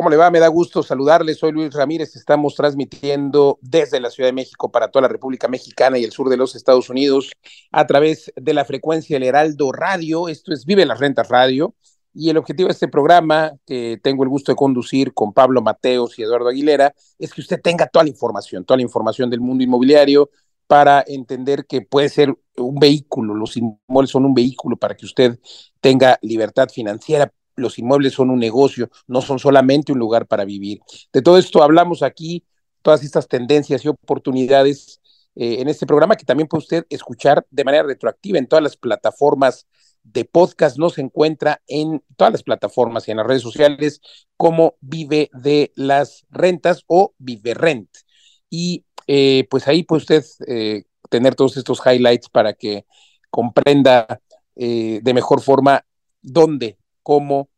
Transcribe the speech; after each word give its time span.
¿Cómo 0.00 0.08
le 0.08 0.16
va? 0.16 0.30
Me 0.30 0.40
da 0.40 0.48
gusto 0.48 0.82
saludarle. 0.82 1.34
Soy 1.34 1.52
Luis 1.52 1.74
Ramírez. 1.74 2.16
Estamos 2.16 2.54
transmitiendo 2.54 3.58
desde 3.60 4.00
la 4.00 4.08
Ciudad 4.08 4.30
de 4.30 4.32
México 4.32 4.72
para 4.72 4.88
toda 4.88 5.02
la 5.02 5.08
República 5.08 5.46
Mexicana 5.46 5.98
y 5.98 6.04
el 6.04 6.10
sur 6.10 6.30
de 6.30 6.38
los 6.38 6.56
Estados 6.56 6.88
Unidos 6.88 7.30
a 7.70 7.86
través 7.86 8.32
de 8.34 8.54
la 8.54 8.64
frecuencia 8.64 9.18
El 9.18 9.24
Heraldo 9.24 9.72
Radio. 9.72 10.28
Esto 10.28 10.54
es 10.54 10.64
Vive 10.64 10.86
las 10.86 11.00
Rentas 11.00 11.28
Radio. 11.28 11.74
Y 12.14 12.30
el 12.30 12.38
objetivo 12.38 12.68
de 12.68 12.72
este 12.72 12.88
programa, 12.88 13.52
que 13.66 14.00
tengo 14.02 14.22
el 14.22 14.30
gusto 14.30 14.52
de 14.52 14.56
conducir 14.56 15.12
con 15.12 15.34
Pablo 15.34 15.60
Mateos 15.60 16.18
y 16.18 16.22
Eduardo 16.22 16.48
Aguilera, 16.48 16.94
es 17.18 17.34
que 17.34 17.42
usted 17.42 17.60
tenga 17.60 17.86
toda 17.86 18.04
la 18.04 18.08
información, 18.08 18.64
toda 18.64 18.78
la 18.78 18.84
información 18.84 19.28
del 19.28 19.40
mundo 19.40 19.64
inmobiliario 19.64 20.30
para 20.66 21.04
entender 21.06 21.66
que 21.66 21.82
puede 21.82 22.08
ser 22.08 22.34
un 22.56 22.76
vehículo, 22.76 23.34
los 23.34 23.54
inmuebles 23.58 24.10
son 24.10 24.24
un 24.24 24.32
vehículo 24.32 24.78
para 24.78 24.96
que 24.96 25.04
usted 25.04 25.38
tenga 25.80 26.18
libertad 26.22 26.70
financiera, 26.72 27.30
los 27.56 27.78
inmuebles 27.78 28.14
son 28.14 28.30
un 28.30 28.38
negocio, 28.38 28.90
no 29.06 29.22
son 29.22 29.38
solamente 29.38 29.92
un 29.92 29.98
lugar 29.98 30.26
para 30.26 30.44
vivir. 30.44 30.80
De 31.12 31.22
todo 31.22 31.38
esto 31.38 31.62
hablamos 31.62 32.02
aquí, 32.02 32.44
todas 32.82 33.02
estas 33.02 33.28
tendencias 33.28 33.84
y 33.84 33.88
oportunidades 33.88 35.00
eh, 35.36 35.60
en 35.60 35.68
este 35.68 35.86
programa 35.86 36.16
que 36.16 36.24
también 36.24 36.48
puede 36.48 36.60
usted 36.62 36.86
escuchar 36.90 37.46
de 37.50 37.64
manera 37.64 37.84
retroactiva 37.84 38.38
en 38.38 38.46
todas 38.46 38.62
las 38.62 38.76
plataformas 38.76 39.66
de 40.02 40.24
podcast, 40.24 40.78
no 40.78 40.90
se 40.90 41.02
encuentra 41.02 41.62
en 41.66 42.02
todas 42.16 42.32
las 42.32 42.42
plataformas 42.42 43.06
y 43.06 43.10
en 43.10 43.18
las 43.18 43.26
redes 43.26 43.42
sociales 43.42 44.00
como 44.36 44.74
Vive 44.80 45.30
de 45.32 45.72
las 45.76 46.26
Rentas 46.30 46.84
o 46.86 47.14
Vive 47.18 47.54
Rent. 47.54 47.90
Y 48.48 48.84
eh, 49.06 49.46
pues 49.50 49.68
ahí 49.68 49.82
puede 49.82 50.00
usted 50.00 50.24
eh, 50.46 50.84
tener 51.10 51.34
todos 51.34 51.56
estos 51.56 51.80
highlights 51.84 52.28
para 52.28 52.54
que 52.54 52.86
comprenda 53.30 54.20
de 54.56 55.14
mejor 55.14 55.40
forma 55.40 55.86
dónde 56.20 56.76
cómo 57.02 57.48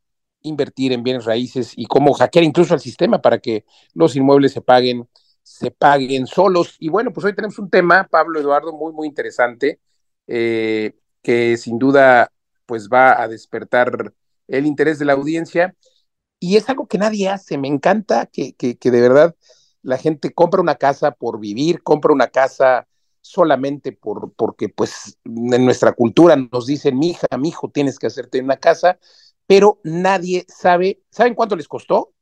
invertir 0.43 0.93
en 0.93 1.03
bienes 1.03 1.25
raíces 1.25 1.73
y 1.77 1.87
cómo 1.87 2.13
hackear 2.15 2.45
incluso 2.45 2.75
al 2.75 2.81
sistema 2.81 3.23
para 3.23 3.39
que 3.39 3.65
los 3.95 4.17
inmuebles 4.17 4.53
se 4.53 4.61
paguen, 4.61 5.09
se 5.43 5.71
paguen 5.71 6.27
solos. 6.27 6.77
Y 6.79 6.89
bueno, 6.89 7.13
pues 7.13 7.25
hoy 7.25 7.35
tenemos 7.35 7.59
un 7.59 7.71
tema, 7.71 8.09
Pablo 8.11 8.41
Eduardo, 8.41 8.73
muy, 8.73 8.93
muy 8.93 9.09
interesante, 9.09 9.81
eh, 10.27 10.95
que 11.23 11.57
sin 11.57 11.79
duda 11.79 12.33
pues 12.67 12.89
va 12.89 13.21
a 13.21 13.29
despertar 13.29 14.13
el 14.49 14.67
interés 14.67 14.99
de 14.99 15.05
la 15.05 15.13
audiencia. 15.15 15.75
Y 16.39 16.57
es 16.57 16.69
algo 16.69 16.87
que 16.87 16.99
nadie 16.99 17.29
hace. 17.29 17.59
Me 17.59 17.69
encanta 17.69 18.27
que, 18.27 18.55
que, 18.55 18.91
de 18.91 19.01
verdad 19.01 19.37
la 19.83 19.99
gente 19.99 20.33
compra 20.33 20.61
una 20.61 20.77
casa 20.77 21.13
por 21.13 21.41
vivir, 21.41 21.83
compra 21.83 22.13
una 22.13 22.29
casa 22.29 22.89
solamente 23.21 23.93
por, 23.93 24.33
porque 24.35 24.69
pues 24.69 25.19
en 25.25 25.65
nuestra 25.65 25.93
cultura 25.93 26.37
nos 26.37 26.67
dicen, 26.67 26.99
mi 26.99 27.11
hija, 27.11 27.27
mi 27.39 27.49
hijo, 27.49 27.71
tienes 27.71 27.99
que 27.99 28.09
hacerte 28.09 28.41
una 28.41 28.57
casa, 28.57 28.99
pero 29.53 29.79
nadie 29.85 30.47
sabe, 30.49 31.03
¿saben 31.11 31.35
cuánto 31.35 31.57
les 31.57 31.69
costó? 31.69 32.15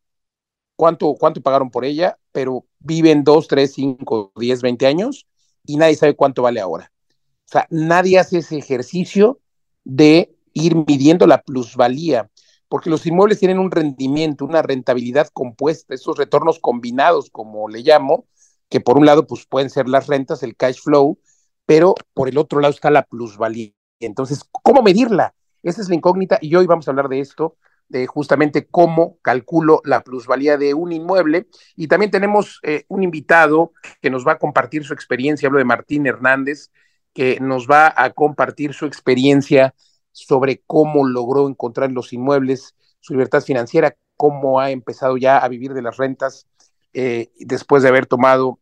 ¿Cuánto, 0.74 1.14
cuánto 1.14 1.40
pagaron 1.40 1.70
por 1.70 1.84
ella? 1.84 2.18
Pero 2.32 2.66
viven 2.80 3.22
dos, 3.22 3.46
tres, 3.46 3.72
cinco, 3.72 4.32
diez, 4.34 4.62
veinte 4.62 4.88
años 4.88 5.28
y 5.64 5.76
nadie 5.76 5.94
sabe 5.94 6.16
cuánto 6.16 6.42
vale 6.42 6.58
ahora. 6.58 6.90
O 7.12 7.52
sea, 7.52 7.68
nadie 7.70 8.18
hace 8.18 8.38
ese 8.38 8.58
ejercicio 8.58 9.38
de 9.84 10.36
ir 10.54 10.74
midiendo 10.74 11.28
la 11.28 11.40
plusvalía, 11.40 12.28
porque 12.68 12.90
los 12.90 13.06
inmuebles 13.06 13.38
tienen 13.38 13.60
un 13.60 13.70
rendimiento, 13.70 14.44
una 14.44 14.62
rentabilidad 14.62 15.28
compuesta, 15.32 15.94
esos 15.94 16.18
retornos 16.18 16.58
combinados, 16.58 17.30
como 17.30 17.68
le 17.68 17.82
llamo, 17.82 18.26
que 18.68 18.80
por 18.80 18.98
un 18.98 19.06
lado 19.06 19.28
pues 19.28 19.46
pueden 19.46 19.70
ser 19.70 19.88
las 19.88 20.08
rentas, 20.08 20.42
el 20.42 20.56
cash 20.56 20.80
flow, 20.80 21.20
pero 21.64 21.94
por 22.12 22.28
el 22.28 22.38
otro 22.38 22.58
lado 22.58 22.74
está 22.74 22.90
la 22.90 23.04
plusvalía. 23.04 23.70
Entonces, 24.00 24.42
¿cómo 24.50 24.82
medirla? 24.82 25.36
Esa 25.62 25.82
es 25.82 25.88
la 25.88 25.94
incógnita 25.94 26.38
y 26.40 26.54
hoy 26.54 26.66
vamos 26.66 26.88
a 26.88 26.90
hablar 26.90 27.08
de 27.08 27.20
esto, 27.20 27.56
de 27.88 28.06
justamente 28.06 28.66
cómo 28.66 29.18
calculo 29.22 29.80
la 29.84 30.02
plusvalía 30.02 30.56
de 30.56 30.74
un 30.74 30.92
inmueble. 30.92 31.48
Y 31.76 31.88
también 31.88 32.10
tenemos 32.10 32.60
eh, 32.62 32.84
un 32.88 33.02
invitado 33.02 33.72
que 34.00 34.10
nos 34.10 34.26
va 34.26 34.32
a 34.32 34.38
compartir 34.38 34.84
su 34.84 34.94
experiencia, 34.94 35.48
hablo 35.48 35.58
de 35.58 35.64
Martín 35.64 36.06
Hernández, 36.06 36.70
que 37.12 37.38
nos 37.40 37.66
va 37.66 37.92
a 37.96 38.10
compartir 38.10 38.72
su 38.72 38.86
experiencia 38.86 39.74
sobre 40.12 40.62
cómo 40.66 41.06
logró 41.06 41.48
encontrar 41.48 41.90
los 41.90 42.12
inmuebles, 42.12 42.74
su 43.00 43.14
libertad 43.14 43.42
financiera, 43.42 43.96
cómo 44.16 44.60
ha 44.60 44.70
empezado 44.70 45.16
ya 45.16 45.38
a 45.38 45.48
vivir 45.48 45.74
de 45.74 45.82
las 45.82 45.96
rentas 45.96 46.46
eh, 46.92 47.30
después 47.38 47.82
de 47.82 47.88
haber 47.88 48.06
tomado 48.06 48.60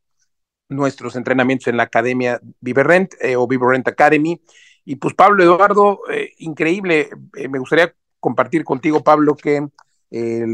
nuestros 0.68 1.16
entrenamientos 1.16 1.68
en 1.68 1.78
la 1.78 1.84
Academia 1.84 2.40
Viverrent 2.60 3.14
eh, 3.20 3.36
o 3.36 3.46
Viverrent 3.46 3.88
Academy 3.88 4.40
y 4.88 4.96
pues 4.96 5.12
Pablo 5.12 5.42
Eduardo, 5.42 6.00
eh, 6.10 6.32
increíble, 6.38 7.10
eh, 7.36 7.46
me 7.46 7.58
gustaría 7.58 7.94
compartir 8.20 8.64
contigo, 8.64 9.04
Pablo, 9.04 9.36
que 9.36 9.68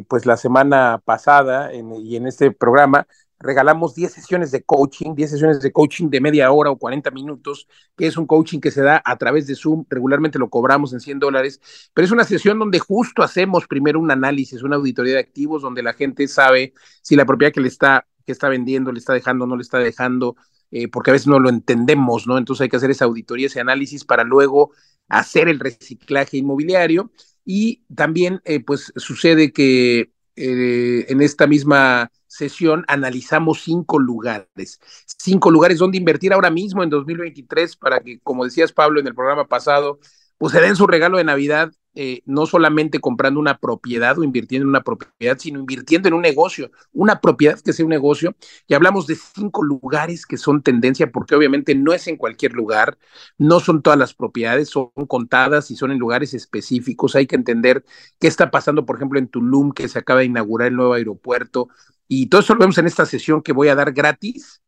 pues 0.08 0.26
la 0.26 0.36
semana 0.36 1.00
pasada 1.04 1.70
y 1.72 2.16
en 2.16 2.26
este 2.26 2.50
programa 2.50 3.06
regalamos 3.38 3.94
10 3.94 4.12
sesiones 4.12 4.50
de 4.50 4.64
coaching, 4.64 5.14
10 5.14 5.30
sesiones 5.30 5.60
de 5.60 5.70
coaching 5.70 6.10
de 6.10 6.20
media 6.20 6.50
hora 6.50 6.72
o 6.72 6.76
40 6.76 7.12
minutos, 7.12 7.68
que 7.96 8.08
es 8.08 8.16
un 8.16 8.26
coaching 8.26 8.58
que 8.58 8.72
se 8.72 8.82
da 8.82 9.00
a 9.04 9.16
través 9.16 9.46
de 9.46 9.54
Zoom, 9.54 9.84
regularmente 9.88 10.40
lo 10.40 10.50
cobramos 10.50 10.92
en 10.92 10.98
100 10.98 11.20
dólares, 11.20 11.60
pero 11.94 12.04
es 12.04 12.10
una 12.10 12.24
sesión 12.24 12.58
donde 12.58 12.80
justo 12.80 13.22
hacemos 13.22 13.68
primero 13.68 14.00
un 14.00 14.10
análisis, 14.10 14.64
una 14.64 14.74
auditoría 14.74 15.12
de 15.12 15.20
activos, 15.20 15.62
donde 15.62 15.84
la 15.84 15.92
gente 15.92 16.26
sabe 16.26 16.74
si 17.02 17.14
la 17.14 17.24
propiedad 17.24 17.52
que 17.52 17.60
le 17.60 17.68
está, 17.68 18.04
que 18.26 18.32
está 18.32 18.48
vendiendo, 18.48 18.90
le 18.90 18.98
está 18.98 19.12
dejando, 19.12 19.46
no 19.46 19.54
le 19.54 19.62
está 19.62 19.78
dejando, 19.78 20.34
eh, 20.76 20.88
porque 20.88 21.10
a 21.10 21.12
veces 21.12 21.28
no 21.28 21.38
lo 21.38 21.50
entendemos, 21.50 22.26
¿no? 22.26 22.36
Entonces 22.36 22.62
hay 22.62 22.68
que 22.68 22.76
hacer 22.76 22.90
esa 22.90 23.04
auditoría, 23.04 23.46
ese 23.46 23.60
análisis 23.60 24.04
para 24.04 24.24
luego 24.24 24.72
hacer 25.08 25.46
el 25.48 25.60
reciclaje 25.60 26.36
inmobiliario. 26.38 27.12
Y 27.44 27.84
también, 27.94 28.40
eh, 28.44 28.58
pues, 28.58 28.92
sucede 28.96 29.52
que 29.52 30.10
eh, 30.34 31.06
en 31.08 31.22
esta 31.22 31.46
misma 31.46 32.10
sesión 32.26 32.84
analizamos 32.88 33.62
cinco 33.62 34.00
lugares, 34.00 34.80
cinco 35.06 35.52
lugares 35.52 35.78
donde 35.78 35.98
invertir 35.98 36.32
ahora 36.32 36.50
mismo 36.50 36.82
en 36.82 36.90
2023 36.90 37.76
para 37.76 38.00
que, 38.00 38.18
como 38.18 38.44
decías 38.44 38.72
Pablo 38.72 38.98
en 38.98 39.06
el 39.06 39.14
programa 39.14 39.46
pasado, 39.46 40.00
pues 40.38 40.54
se 40.54 40.60
den 40.60 40.74
su 40.74 40.88
regalo 40.88 41.18
de 41.18 41.24
Navidad 41.24 41.70
eh, 41.96 42.22
no 42.26 42.44
solamente 42.46 42.98
comprando 42.98 43.38
una 43.38 43.58
propiedad 43.58 44.18
o 44.18 44.24
invirtiendo 44.24 44.64
en 44.64 44.70
una 44.70 44.82
propiedad, 44.82 45.38
sino 45.38 45.60
invirtiendo 45.60 46.08
en 46.08 46.14
un 46.14 46.22
negocio, 46.22 46.72
una 46.92 47.20
propiedad 47.20 47.60
que 47.60 47.72
sea 47.72 47.84
un 47.84 47.90
negocio. 47.90 48.34
Y 48.66 48.74
hablamos 48.74 49.06
de 49.06 49.14
cinco 49.14 49.62
lugares 49.62 50.26
que 50.26 50.36
son 50.36 50.62
tendencia, 50.62 51.12
porque 51.12 51.36
obviamente 51.36 51.74
no 51.76 51.92
es 51.92 52.08
en 52.08 52.16
cualquier 52.16 52.52
lugar, 52.52 52.98
no 53.38 53.60
son 53.60 53.80
todas 53.80 53.98
las 53.98 54.12
propiedades, 54.12 54.70
son 54.70 54.90
contadas 55.06 55.70
y 55.70 55.76
son 55.76 55.92
en 55.92 55.98
lugares 55.98 56.34
específicos. 56.34 57.14
Hay 57.14 57.26
que 57.28 57.36
entender 57.36 57.84
qué 58.18 58.26
está 58.26 58.50
pasando, 58.50 58.84
por 58.84 58.96
ejemplo, 58.96 59.20
en 59.20 59.28
Tulum, 59.28 59.72
que 59.72 59.88
se 59.88 60.00
acaba 60.00 60.20
de 60.20 60.26
inaugurar 60.26 60.68
el 60.68 60.76
nuevo 60.76 60.94
aeropuerto. 60.94 61.68
Y 62.08 62.26
todo 62.26 62.40
eso 62.40 62.54
lo 62.54 62.60
vemos 62.60 62.78
en 62.78 62.86
esta 62.86 63.06
sesión 63.06 63.40
que 63.40 63.52
voy 63.52 63.68
a 63.68 63.76
dar 63.76 63.92
gratis. 63.92 64.62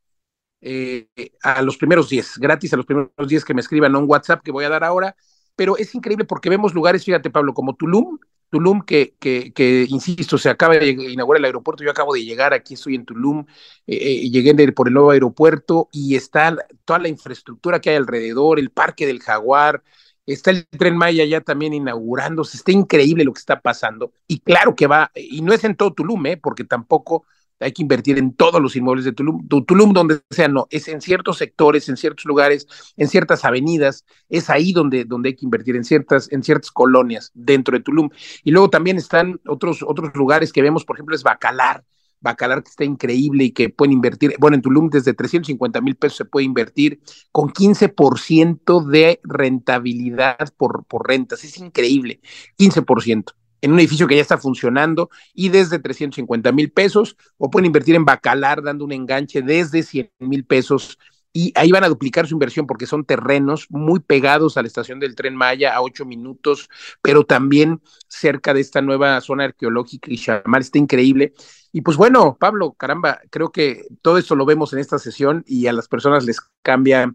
Eh, 0.60 1.08
a 1.42 1.60
los 1.62 1.76
primeros 1.76 2.08
10, 2.08 2.38
gratis 2.38 2.72
a 2.72 2.76
los 2.76 2.86
primeros 2.86 3.10
10 3.28 3.44
que 3.44 3.54
me 3.54 3.60
escriban 3.60 3.94
a 3.94 3.98
un 3.98 4.06
WhatsApp 4.08 4.42
que 4.42 4.50
voy 4.50 4.64
a 4.64 4.68
dar 4.68 4.84
ahora 4.84 5.14
pero 5.56 5.76
es 5.76 5.94
increíble 5.94 6.24
porque 6.24 6.50
vemos 6.50 6.74
lugares, 6.74 7.04
fíjate 7.04 7.30
Pablo, 7.30 7.54
como 7.54 7.74
Tulum, 7.74 8.18
Tulum 8.50 8.82
que, 8.82 9.14
que, 9.18 9.52
que 9.52 9.86
insisto, 9.88 10.38
se 10.38 10.50
acaba 10.50 10.76
de 10.76 10.90
inaugurar 10.90 11.40
el 11.40 11.46
aeropuerto, 11.46 11.82
yo 11.82 11.90
acabo 11.90 12.14
de 12.14 12.24
llegar, 12.24 12.54
aquí 12.54 12.74
estoy 12.74 12.94
en 12.94 13.04
Tulum, 13.04 13.46
eh, 13.86 13.96
eh 13.96 14.30
llegué 14.30 14.72
por 14.72 14.88
el 14.88 14.94
nuevo 14.94 15.10
aeropuerto 15.10 15.88
y 15.90 16.14
está 16.14 16.56
toda 16.84 17.00
la 17.00 17.08
infraestructura 17.08 17.80
que 17.80 17.90
hay 17.90 17.96
alrededor, 17.96 18.58
el 18.60 18.70
parque 18.70 19.06
del 19.06 19.20
jaguar, 19.20 19.82
está 20.26 20.50
el 20.50 20.66
tren 20.66 20.96
Maya 20.96 21.24
ya 21.24 21.40
también 21.40 21.72
inaugurándose, 21.72 22.58
está 22.58 22.72
increíble 22.72 23.24
lo 23.24 23.32
que 23.32 23.40
está 23.40 23.60
pasando 23.60 24.12
y 24.28 24.40
claro 24.40 24.76
que 24.76 24.86
va, 24.86 25.10
y 25.14 25.42
no 25.42 25.52
es 25.52 25.64
en 25.64 25.74
todo 25.74 25.94
Tulum, 25.94 26.26
¿eh? 26.26 26.36
porque 26.36 26.64
tampoco 26.64 27.24
hay 27.60 27.72
que 27.72 27.82
invertir 27.82 28.18
en 28.18 28.34
todos 28.34 28.60
los 28.60 28.76
inmuebles 28.76 29.04
de 29.04 29.12
Tulum, 29.12 29.46
Tulum 29.48 29.92
donde 29.92 30.20
sea, 30.30 30.48
no, 30.48 30.66
es 30.70 30.88
en 30.88 31.00
ciertos 31.00 31.38
sectores, 31.38 31.88
en 31.88 31.96
ciertos 31.96 32.24
lugares, 32.24 32.66
en 32.96 33.08
ciertas 33.08 33.44
avenidas, 33.44 34.04
es 34.28 34.50
ahí 34.50 34.72
donde, 34.72 35.04
donde 35.04 35.30
hay 35.30 35.36
que 35.36 35.44
invertir, 35.44 35.76
en 35.76 35.84
ciertas, 35.84 36.30
en 36.30 36.42
ciertas 36.42 36.70
colonias 36.70 37.30
dentro 37.34 37.76
de 37.76 37.82
Tulum. 37.82 38.10
Y 38.44 38.50
luego 38.50 38.70
también 38.70 38.98
están 38.98 39.40
otros, 39.46 39.82
otros 39.82 40.10
lugares 40.14 40.52
que 40.52 40.62
vemos, 40.62 40.84
por 40.84 40.96
ejemplo, 40.96 41.16
es 41.16 41.22
Bacalar, 41.22 41.84
Bacalar 42.20 42.62
que 42.62 42.70
está 42.70 42.84
increíble 42.84 43.44
y 43.44 43.50
que 43.52 43.68
pueden 43.68 43.92
invertir, 43.92 44.34
bueno, 44.38 44.56
en 44.56 44.62
Tulum 44.62 44.90
desde 44.90 45.14
350 45.14 45.80
mil 45.80 45.96
pesos 45.96 46.18
se 46.18 46.24
puede 46.24 46.44
invertir 46.44 47.00
con 47.30 47.50
15% 47.50 48.84
de 48.86 49.20
rentabilidad 49.22 50.52
por, 50.56 50.84
por 50.84 51.06
rentas, 51.08 51.44
es 51.44 51.58
increíble, 51.58 52.20
15% 52.58 53.32
en 53.66 53.72
un 53.72 53.80
edificio 53.80 54.06
que 54.06 54.16
ya 54.16 54.22
está 54.22 54.38
funcionando 54.38 55.10
y 55.34 55.48
desde 55.48 55.78
350 55.78 56.52
mil 56.52 56.70
pesos, 56.70 57.16
o 57.36 57.50
pueden 57.50 57.66
invertir 57.66 57.94
en 57.96 58.04
Bacalar 58.04 58.62
dando 58.62 58.84
un 58.84 58.92
enganche 58.92 59.42
desde 59.42 59.82
100 59.82 60.10
mil 60.20 60.44
pesos 60.44 60.98
y 61.36 61.52
ahí 61.54 61.70
van 61.70 61.84
a 61.84 61.88
duplicar 61.88 62.26
su 62.26 62.34
inversión 62.34 62.66
porque 62.66 62.86
son 62.86 63.04
terrenos 63.04 63.66
muy 63.68 64.00
pegados 64.00 64.56
a 64.56 64.62
la 64.62 64.68
estación 64.68 65.00
del 65.00 65.14
tren 65.14 65.36
Maya 65.36 65.74
a 65.74 65.82
ocho 65.82 66.06
minutos, 66.06 66.70
pero 67.02 67.26
también 67.26 67.82
cerca 68.08 68.54
de 68.54 68.62
esta 68.62 68.80
nueva 68.80 69.20
zona 69.20 69.44
arqueológica 69.44 70.10
y 70.10 70.16
Chamar, 70.16 70.62
está 70.62 70.78
increíble. 70.78 71.34
Y 71.72 71.82
pues 71.82 71.98
bueno, 71.98 72.38
Pablo, 72.40 72.72
caramba, 72.72 73.20
creo 73.28 73.52
que 73.52 73.84
todo 74.00 74.16
esto 74.16 74.34
lo 74.34 74.46
vemos 74.46 74.72
en 74.72 74.78
esta 74.78 74.98
sesión 74.98 75.44
y 75.46 75.66
a 75.66 75.74
las 75.74 75.88
personas 75.88 76.24
les 76.24 76.40
cambia, 76.62 77.14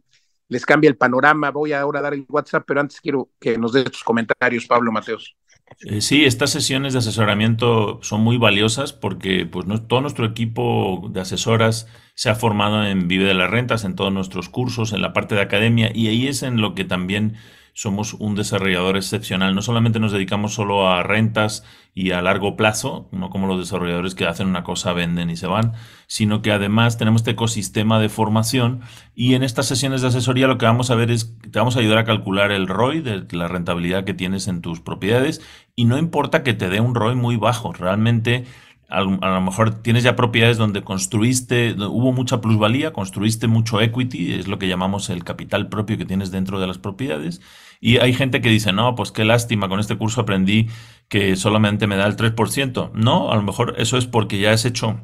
les 0.49 0.67
cambia 0.67 0.89
el 0.89 0.97
panorama. 0.97 1.49
Voy 1.49 1.73
ahora 1.73 1.97
a 1.97 2.03
dar 2.03 2.13
el 2.13 2.27
WhatsApp, 2.29 2.63
pero 2.67 2.79
antes 2.79 3.01
quiero 3.01 3.31
que 3.39 3.57
nos 3.57 3.73
des 3.73 3.85
tus 3.85 4.03
comentarios, 4.03 4.67
Pablo 4.67 4.91
Mateos. 4.91 5.35
Eh, 5.79 6.01
sí, 6.01 6.25
estas 6.25 6.51
sesiones 6.51 6.93
de 6.93 6.99
asesoramiento 6.99 7.99
son 8.03 8.21
muy 8.21 8.37
valiosas 8.37 8.93
porque 8.93 9.45
pues, 9.45 9.65
todo 9.87 10.01
nuestro 10.01 10.25
equipo 10.25 11.09
de 11.11 11.21
asesoras 11.21 11.87
se 12.13 12.29
ha 12.29 12.35
formado 12.35 12.85
en 12.85 13.07
Vive 13.07 13.25
de 13.25 13.33
las 13.33 13.49
Rentas, 13.49 13.83
en 13.83 13.95
todos 13.95 14.11
nuestros 14.13 14.49
cursos, 14.49 14.93
en 14.93 15.01
la 15.01 15.13
parte 15.13 15.35
de 15.35 15.41
academia, 15.41 15.91
y 15.93 16.07
ahí 16.07 16.27
es 16.27 16.43
en 16.43 16.61
lo 16.61 16.75
que 16.75 16.83
también 16.83 17.35
somos 17.73 18.13
un 18.15 18.35
desarrollador 18.35 18.97
excepcional. 18.97 19.55
No 19.55 19.61
solamente 19.61 19.99
nos 19.99 20.11
dedicamos 20.11 20.53
solo 20.53 20.89
a 20.89 21.03
rentas 21.03 21.63
y 21.93 22.11
a 22.11 22.21
largo 22.21 22.55
plazo, 22.55 23.09
no 23.11 23.29
como 23.29 23.47
los 23.47 23.59
desarrolladores 23.59 24.15
que 24.15 24.25
hacen 24.25 24.47
una 24.47 24.63
cosa, 24.63 24.93
venden 24.93 25.29
y 25.29 25.35
se 25.35 25.47
van, 25.47 25.73
sino 26.07 26.41
que 26.41 26.51
además 26.51 26.97
tenemos 26.97 27.21
este 27.21 27.31
ecosistema 27.31 27.99
de 27.99 28.09
formación 28.09 28.81
y 29.13 29.35
en 29.35 29.43
estas 29.43 29.67
sesiones 29.67 30.01
de 30.01 30.07
asesoría 30.07 30.47
lo 30.47 30.57
que 30.57 30.65
vamos 30.65 30.89
a 30.89 30.95
ver 30.95 31.11
es, 31.11 31.37
te 31.39 31.59
vamos 31.59 31.75
a 31.75 31.79
ayudar 31.79 31.97
a 31.97 32.05
calcular 32.05 32.51
el 32.51 32.67
ROI, 32.67 33.01
de 33.01 33.25
la 33.31 33.47
rentabilidad 33.47 34.05
que 34.05 34.13
tienes 34.13 34.47
en 34.47 34.61
tus 34.61 34.79
propiedades 34.79 35.41
y 35.75 35.85
no 35.85 35.97
importa 35.97 36.43
que 36.43 36.53
te 36.53 36.69
dé 36.69 36.79
un 36.79 36.95
ROI 36.95 37.15
muy 37.15 37.35
bajo, 37.35 37.73
realmente 37.73 38.45
a 38.91 39.01
lo 39.01 39.41
mejor 39.41 39.81
tienes 39.81 40.03
ya 40.03 40.17
propiedades 40.17 40.57
donde 40.57 40.83
construiste, 40.83 41.73
hubo 41.77 42.11
mucha 42.11 42.41
plusvalía, 42.41 42.91
construiste 42.91 43.47
mucho 43.47 43.79
equity, 43.79 44.33
es 44.33 44.47
lo 44.49 44.59
que 44.59 44.67
llamamos 44.67 45.09
el 45.09 45.23
capital 45.23 45.69
propio 45.69 45.97
que 45.97 46.05
tienes 46.05 46.29
dentro 46.29 46.59
de 46.59 46.67
las 46.67 46.77
propiedades. 46.77 47.41
Y 47.79 47.97
hay 47.97 48.13
gente 48.13 48.41
que 48.41 48.49
dice, 48.49 48.73
no, 48.73 48.93
pues 48.95 49.11
qué 49.11 49.23
lástima, 49.23 49.69
con 49.69 49.79
este 49.79 49.97
curso 49.97 50.21
aprendí 50.21 50.67
que 51.07 51.37
solamente 51.37 51.87
me 51.87 51.95
da 51.95 52.05
el 52.05 52.17
3%. 52.17 52.91
No, 52.93 53.31
a 53.31 53.35
lo 53.35 53.43
mejor 53.43 53.75
eso 53.77 53.97
es 53.97 54.05
porque 54.05 54.39
ya 54.39 54.51
has 54.51 54.65
hecho 54.65 54.99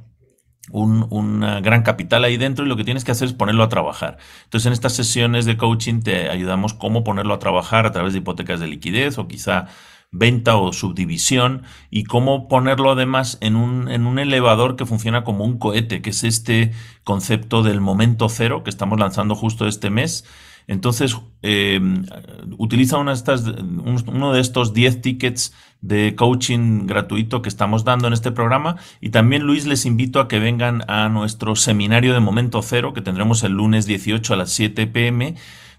un, 0.70 1.08
un, 1.10 1.40
gran 1.62 1.84
capital 1.84 2.26
ahí 2.26 2.36
dentro 2.36 2.66
y 2.66 2.68
lo 2.68 2.76
que 2.76 2.84
tienes 2.84 3.06
que 3.06 3.12
hacer 3.12 3.30
es 3.30 3.34
ponerlo 3.34 3.64
a 3.64 3.70
trabajar. 3.70 4.18
Entonces 4.44 4.68
en 4.68 4.74
estas 4.74 4.94
sesiones 4.94 5.46
de 5.46 5.56
coaching 5.56 6.02
te 6.02 6.30
ayudamos 6.30 6.74
cómo 6.74 7.04
ponerlo 7.06 7.34
a 7.34 7.40
trabajar 7.40 7.86
a 7.86 7.92
través 7.92 8.14
de 8.14 8.20
hipotecas 8.20 8.60
de 8.60 8.68
liquidez 8.68 9.18
o 9.18 9.28
quizá 9.28 9.68
venta 10.12 10.58
o 10.58 10.74
subdivisión 10.74 11.64
y 11.90 12.06
cómo 12.06 12.48
ponerlo 12.48 12.92
además 12.92 13.38
en 13.42 13.56
un, 13.56 13.90
en 13.90 14.08
un 14.08 14.20
elevador 14.20 14.76
que 14.76 14.86
funciona 14.86 15.24
como 15.24 15.44
un 15.44 15.58
cohete, 15.58 16.02
que 16.02 16.12
es 16.12 16.24
este 16.24 16.72
concepto 17.04 17.64
del 17.64 17.82
momento 17.82 18.30
cero 18.30 18.64
que 18.64 18.70
estamos 18.70 19.00
lanzando 19.00 19.36
justo 19.36 19.68
este 19.68 19.90
mes. 19.90 20.26
Entonces, 20.68 21.16
eh, 21.44 21.80
utiliza 22.58 22.98
una 22.98 23.12
de 23.12 23.18
estas, 23.18 23.46
uno 23.46 24.34
de 24.34 24.42
estos 24.42 24.74
10 24.74 25.02
tickets 25.02 25.54
de 25.80 26.14
coaching 26.16 26.88
gratuito 26.88 27.42
que 27.42 27.48
estamos 27.48 27.86
dando 27.86 28.08
en 28.08 28.14
este 28.14 28.34
programa. 28.34 28.76
Y 29.00 29.10
también, 29.10 29.44
Luis, 29.44 29.66
les 29.66 29.86
invito 29.86 30.20
a 30.20 30.28
que 30.28 30.40
vengan 30.40 30.84
a 30.90 31.08
nuestro 31.08 31.56
seminario 31.56 32.14
de 32.14 32.20
Momento 32.20 32.62
Cero, 32.62 32.94
que 32.94 33.02
tendremos 33.02 33.44
el 33.44 33.54
lunes 33.54 33.86
18 33.86 34.34
a 34.34 34.38
las 34.38 34.52
7 34.52 34.88
pm 34.88 35.36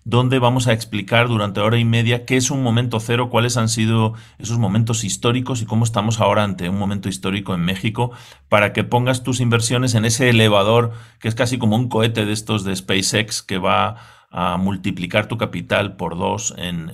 donde 0.09 0.39
vamos 0.39 0.69
a 0.69 0.73
explicar 0.73 1.29
durante 1.29 1.61
hora 1.61 1.77
y 1.77 1.85
media 1.85 2.25
qué 2.25 2.39
es 2.39 2.51
un 2.51 2.63
momento 2.63 2.99
cero, 2.99 3.29
cuáles 3.29 3.59
han 3.59 3.69
sido 3.69 4.15
esos 4.39 4.57
momentos 4.57 5.05
históricos 5.05 5.61
y 5.61 5.67
cómo 5.67 5.85
estamos 5.85 6.19
ahora 6.19 6.45
ante 6.45 6.71
un 6.71 6.79
momento 6.79 7.11
histórico 7.11 7.53
en 7.53 7.61
México, 7.61 8.13
para 8.49 8.73
que 8.73 8.85
pongas 8.85 9.23
tus 9.23 9.41
inversiones 9.41 9.95
en 9.95 10.07
ese 10.07 10.31
elevador 10.31 10.93
que 11.21 11.29
es 11.29 11.35
casi 11.35 11.59
como 11.59 11.77
un 11.77 11.91
cohete 11.91 12.25
de 12.25 12.33
estos 12.33 12.65
de 12.65 12.75
SpaceX 12.75 13.43
que 13.43 13.59
va 13.59 13.97
a 14.31 14.57
multiplicar 14.57 15.29
tu 15.29 15.37
capital 15.37 15.97
por 15.97 16.17
dos 16.17 16.55
en, 16.57 16.91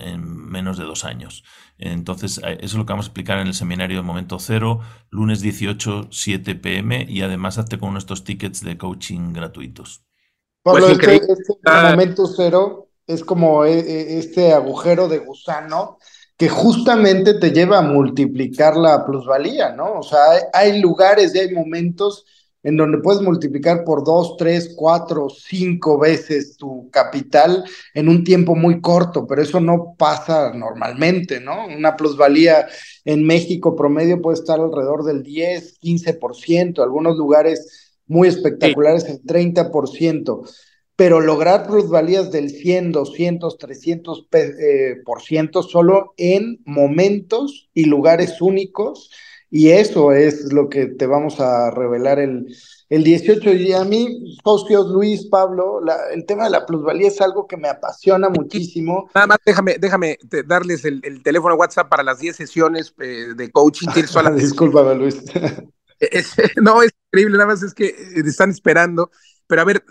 menos 0.49 0.77
de 0.77 0.83
dos 0.83 1.05
años. 1.05 1.45
Entonces, 1.77 2.39
eh, 2.39 2.57
eso 2.59 2.65
es 2.65 2.73
lo 2.73 2.85
que 2.85 2.91
vamos 2.91 3.05
a 3.05 3.09
explicar 3.09 3.39
en 3.39 3.47
el 3.47 3.53
seminario 3.53 3.95
de 3.95 4.03
Momento 4.03 4.39
Cero, 4.39 4.81
lunes 5.09 5.39
18, 5.39 6.09
7 6.11 6.55
pm, 6.55 7.05
y 7.07 7.21
además 7.21 7.57
hazte 7.59 7.77
con 7.77 7.93
nuestros 7.93 8.25
tickets 8.25 8.61
de 8.61 8.77
coaching 8.77 9.31
gratuitos. 9.31 10.03
Pablo, 10.63 10.87
pues 10.87 10.99
este, 10.99 11.15
este 11.15 11.91
Momento 11.91 12.27
Cero 12.27 12.84
es 13.07 13.23
como 13.23 13.65
e, 13.65 13.79
e, 13.79 14.19
este 14.19 14.53
agujero 14.53 15.07
de 15.07 15.19
gusano 15.19 15.97
que 16.37 16.49
justamente 16.49 17.35
te 17.35 17.51
lleva 17.51 17.79
a 17.79 17.81
multiplicar 17.81 18.75
la 18.75 19.05
plusvalía, 19.05 19.71
¿no? 19.71 19.99
O 19.99 20.03
sea, 20.03 20.19
hay, 20.53 20.81
lugares 20.81 21.33
y 21.33 21.39
hay 21.39 21.53
momentos 21.53 22.25
en 22.61 22.75
donde 22.77 22.97
puedes 22.97 23.21
multiplicar 23.21 23.85
por 23.85 24.03
dos, 24.03 24.35
tres, 24.37 24.73
cuatro, 24.75 25.27
cinco 25.29 25.97
veces 25.99 26.57
tu 26.57 26.89
capital 26.89 27.63
en 27.93 28.09
un 28.09 28.23
tiempo 28.23 28.55
muy 28.55 28.81
corto, 28.81 29.25
pero 29.27 29.41
eso 29.41 29.61
no 29.61 29.95
pasa 29.97 30.51
normalmente, 30.53 31.39
¿no? 31.39 31.67
Una 31.67 31.95
plusvalía 31.95 32.67
en 33.05 33.25
México 33.25 33.75
promedio 33.75 34.21
puede 34.21 34.39
estar 34.39 34.59
alrededor 34.59 35.05
del 35.05 35.23
10, 35.23 35.79
15%, 35.79 36.83
algunos 36.83 37.15
lugares 37.17 37.93
muy 38.07 38.27
espectaculares 38.27 39.05
el 39.05 39.21
30% 39.23 40.41
pero 40.95 41.19
lograr 41.19 41.67
plusvalías 41.67 42.31
del 42.31 42.49
100, 42.49 42.91
200, 42.91 43.57
300 43.57 44.27
por 45.05 45.21
ciento 45.21 45.63
solo 45.63 46.13
en 46.17 46.61
momentos 46.65 47.69
y 47.73 47.85
lugares 47.85 48.41
únicos. 48.41 49.11
Y 49.51 49.69
eso 49.69 50.11
es 50.11 50.51
lo 50.51 50.69
que 50.69 50.87
te 50.87 51.05
vamos 51.05 51.39
a 51.39 51.71
revelar 51.71 52.19
el, 52.19 52.47
el 52.89 53.03
18. 53.03 53.53
Y 53.53 53.73
a 53.73 53.83
mí, 53.83 54.37
socios 54.43 54.89
Luis, 54.89 55.27
Pablo, 55.27 55.81
el 56.11 56.25
tema 56.25 56.45
de 56.45 56.49
la 56.49 56.65
plusvalía 56.65 57.07
es 57.07 57.21
algo 57.21 57.47
que 57.47 57.57
me 57.57 57.69
apasiona 57.69 58.29
muchísimo. 58.29 59.09
Nada 59.13 59.27
más 59.27 59.37
déjame, 59.45 59.77
déjame 59.79 60.17
darles 60.45 60.83
el, 60.85 61.01
el 61.03 61.23
teléfono 61.23 61.55
WhatsApp 61.55 61.89
para 61.89 62.03
las 62.03 62.19
10 62.19 62.35
sesiones 62.35 62.93
eh, 62.99 63.27
de 63.35 63.51
coaching. 63.51 63.87
Discúlpame, 64.35 64.95
Luis. 64.95 65.23
no, 66.61 66.81
es 66.81 66.91
increíble, 67.11 67.37
nada 67.37 67.47
más 67.47 67.63
es 67.63 67.73
que 67.73 67.87
eh, 67.87 68.23
están 68.25 68.49
esperando 68.49 69.09
pero 69.47 69.61
a 69.61 69.65
ver, 69.65 69.83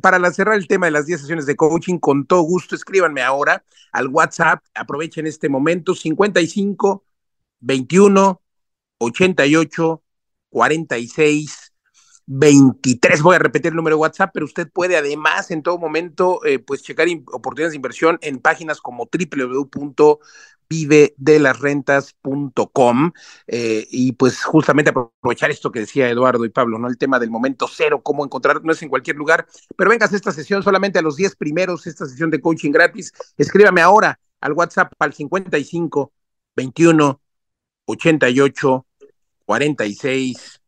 para 0.00 0.32
cerrar 0.32 0.56
el 0.56 0.66
tema 0.66 0.86
de 0.86 0.92
las 0.92 1.06
10 1.06 1.20
sesiones 1.20 1.46
de 1.46 1.56
coaching, 1.56 1.98
con 1.98 2.26
todo 2.26 2.42
gusto, 2.42 2.74
escríbanme 2.74 3.22
ahora 3.22 3.64
al 3.92 4.08
WhatsApp, 4.08 4.64
aprovechen 4.74 5.26
este 5.26 5.48
momento, 5.48 5.94
55 5.94 7.04
21 7.60 8.40
88 8.98 10.02
46 10.50 11.73
23. 12.26 13.22
Voy 13.22 13.36
a 13.36 13.38
repetir 13.38 13.70
el 13.70 13.76
número 13.76 13.96
de 13.96 14.00
WhatsApp, 14.00 14.30
pero 14.32 14.46
usted 14.46 14.68
puede 14.70 14.96
además 14.96 15.50
en 15.50 15.62
todo 15.62 15.78
momento 15.78 16.44
eh, 16.44 16.58
pues 16.58 16.82
checar 16.82 17.06
oportunidades 17.32 17.72
de 17.72 17.76
inversión 17.76 18.18
en 18.22 18.38
páginas 18.38 18.80
como 18.80 19.08
www 19.10 20.18
vive 20.68 21.14
de 21.16 21.38
las 21.38 21.60
rentas.com 21.60 23.12
eh, 23.46 23.86
y 23.90 24.12
pues 24.12 24.42
justamente 24.44 24.90
aprovechar 24.90 25.50
esto 25.50 25.70
que 25.70 25.80
decía 25.80 26.08
Eduardo 26.08 26.44
y 26.44 26.50
Pablo, 26.50 26.78
¿no? 26.78 26.88
El 26.88 26.98
tema 26.98 27.18
del 27.18 27.30
momento 27.30 27.66
cero, 27.70 28.00
cómo 28.02 28.24
encontrar, 28.24 28.64
no 28.64 28.72
es 28.72 28.82
en 28.82 28.88
cualquier 28.88 29.16
lugar, 29.16 29.46
pero 29.76 29.90
vengas 29.90 30.12
a 30.12 30.16
esta 30.16 30.32
sesión 30.32 30.62
solamente 30.62 30.98
a 30.98 31.02
los 31.02 31.16
10 31.16 31.36
primeros, 31.36 31.86
esta 31.86 32.06
sesión 32.06 32.30
de 32.30 32.40
coaching 32.40 32.72
gratis, 32.72 33.12
escríbame 33.36 33.80
ahora 33.80 34.18
al 34.40 34.52
WhatsApp 34.52 34.92
al 34.98 35.12
55 35.12 36.12
21 36.56 37.20
88 37.86 38.86
46 39.44 40.63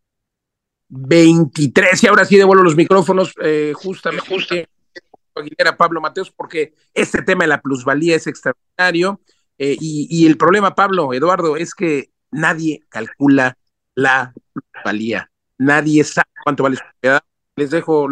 23 0.88 2.02
y 2.02 2.06
ahora 2.06 2.24
sí 2.24 2.36
devuelvo 2.36 2.64
los 2.64 2.76
micrófonos 2.76 3.34
eh, 3.42 3.72
justamente, 3.74 4.26
justamente 4.28 5.68
a 5.68 5.76
Pablo 5.76 6.00
Mateos 6.00 6.30
porque 6.30 6.74
este 6.94 7.22
tema 7.22 7.44
de 7.44 7.48
la 7.48 7.60
plusvalía 7.60 8.16
es 8.16 8.26
extraordinario 8.26 9.20
eh, 9.58 9.76
y, 9.80 10.26
el 10.26 10.36
problema, 10.36 10.74
Pablo, 10.74 11.12
Eduardo, 11.14 11.56
es 11.56 11.74
que 11.74 12.10
nadie 12.30 12.82
calcula 12.88 13.56
la 13.94 14.34
valía. 14.84 15.30
Nadie 15.58 16.04
sabe 16.04 16.28
cuánto 16.44 16.62
vale 16.62 16.76
su 16.76 16.82
propiedad. 16.82 17.22
Les 17.56 17.70
dejo. 17.70 18.08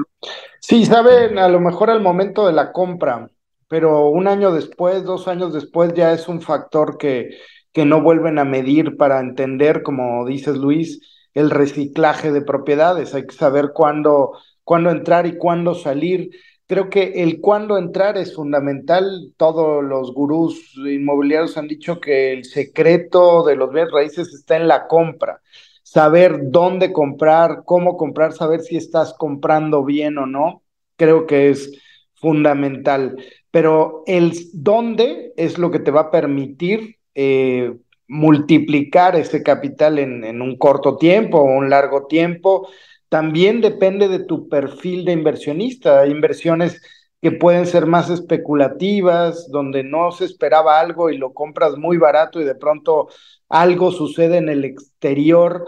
Sí, 0.60 0.86
saben, 0.86 1.38
a 1.38 1.48
lo 1.48 1.60
mejor 1.60 1.90
al 1.90 2.00
momento 2.00 2.46
de 2.46 2.54
la 2.54 2.72
compra, 2.72 3.28
pero 3.68 4.08
un 4.08 4.26
año 4.26 4.52
después, 4.52 5.04
dos 5.04 5.28
años 5.28 5.52
después, 5.52 5.92
ya 5.92 6.12
es 6.12 6.28
un 6.28 6.40
factor 6.40 6.96
que, 6.96 7.36
que 7.72 7.84
no 7.84 8.00
vuelven 8.00 8.38
a 8.38 8.44
medir 8.44 8.96
para 8.96 9.20
entender, 9.20 9.82
como 9.82 10.24
dices 10.24 10.56
Luis, 10.56 11.00
el 11.34 11.50
reciclaje 11.50 12.32
de 12.32 12.42
propiedades. 12.42 13.14
Hay 13.14 13.26
que 13.26 13.34
saber 13.34 13.72
cuándo, 13.74 14.38
cuándo 14.62 14.90
entrar 14.90 15.26
y 15.26 15.36
cuándo 15.36 15.74
salir. 15.74 16.30
Creo 16.66 16.88
que 16.88 17.22
el 17.22 17.40
cuándo 17.40 17.76
entrar 17.76 18.16
es 18.16 18.34
fundamental. 18.34 19.32
Todos 19.36 19.84
los 19.84 20.14
gurús 20.14 20.74
inmobiliarios 20.76 21.56
han 21.58 21.68
dicho 21.68 22.00
que 22.00 22.32
el 22.32 22.44
secreto 22.44 23.44
de 23.44 23.56
los 23.56 23.72
bienes 23.72 23.92
raíces 23.92 24.32
está 24.32 24.56
en 24.56 24.68
la 24.68 24.86
compra. 24.86 25.42
Saber 25.82 26.50
dónde 26.50 26.92
comprar, 26.92 27.62
cómo 27.64 27.96
comprar, 27.96 28.32
saber 28.32 28.60
si 28.60 28.76
estás 28.76 29.12
comprando 29.14 29.84
bien 29.84 30.16
o 30.18 30.26
no, 30.26 30.62
creo 30.96 31.26
que 31.26 31.50
es 31.50 31.70
fundamental. 32.14 33.16
Pero 33.50 34.02
el 34.06 34.32
dónde 34.54 35.32
es 35.36 35.58
lo 35.58 35.70
que 35.70 35.78
te 35.80 35.90
va 35.90 36.02
a 36.02 36.10
permitir 36.10 36.96
eh, 37.14 37.76
multiplicar 38.08 39.16
ese 39.16 39.42
capital 39.42 39.98
en, 39.98 40.24
en 40.24 40.42
un 40.42 40.56
corto 40.56 40.96
tiempo 40.96 41.38
o 41.38 41.44
un 41.44 41.70
largo 41.70 42.06
tiempo 42.06 42.68
también 43.08 43.60
depende 43.60 44.08
de 44.08 44.24
tu 44.24 44.48
perfil 44.48 45.04
de 45.04 45.12
inversionista. 45.12 46.00
Hay 46.00 46.10
inversiones 46.10 46.82
que 47.22 47.30
pueden 47.32 47.64
ser 47.64 47.86
más 47.86 48.10
especulativas, 48.10 49.48
donde 49.50 49.84
no 49.84 50.10
se 50.10 50.24
esperaba 50.24 50.80
algo 50.80 51.08
y 51.10 51.16
lo 51.16 51.32
compras 51.32 51.76
muy 51.78 51.96
barato 51.96 52.40
y 52.40 52.44
de 52.44 52.54
pronto 52.54 53.08
algo 53.48 53.92
sucede 53.92 54.38
en 54.38 54.48
el 54.48 54.64
exterior 54.64 55.64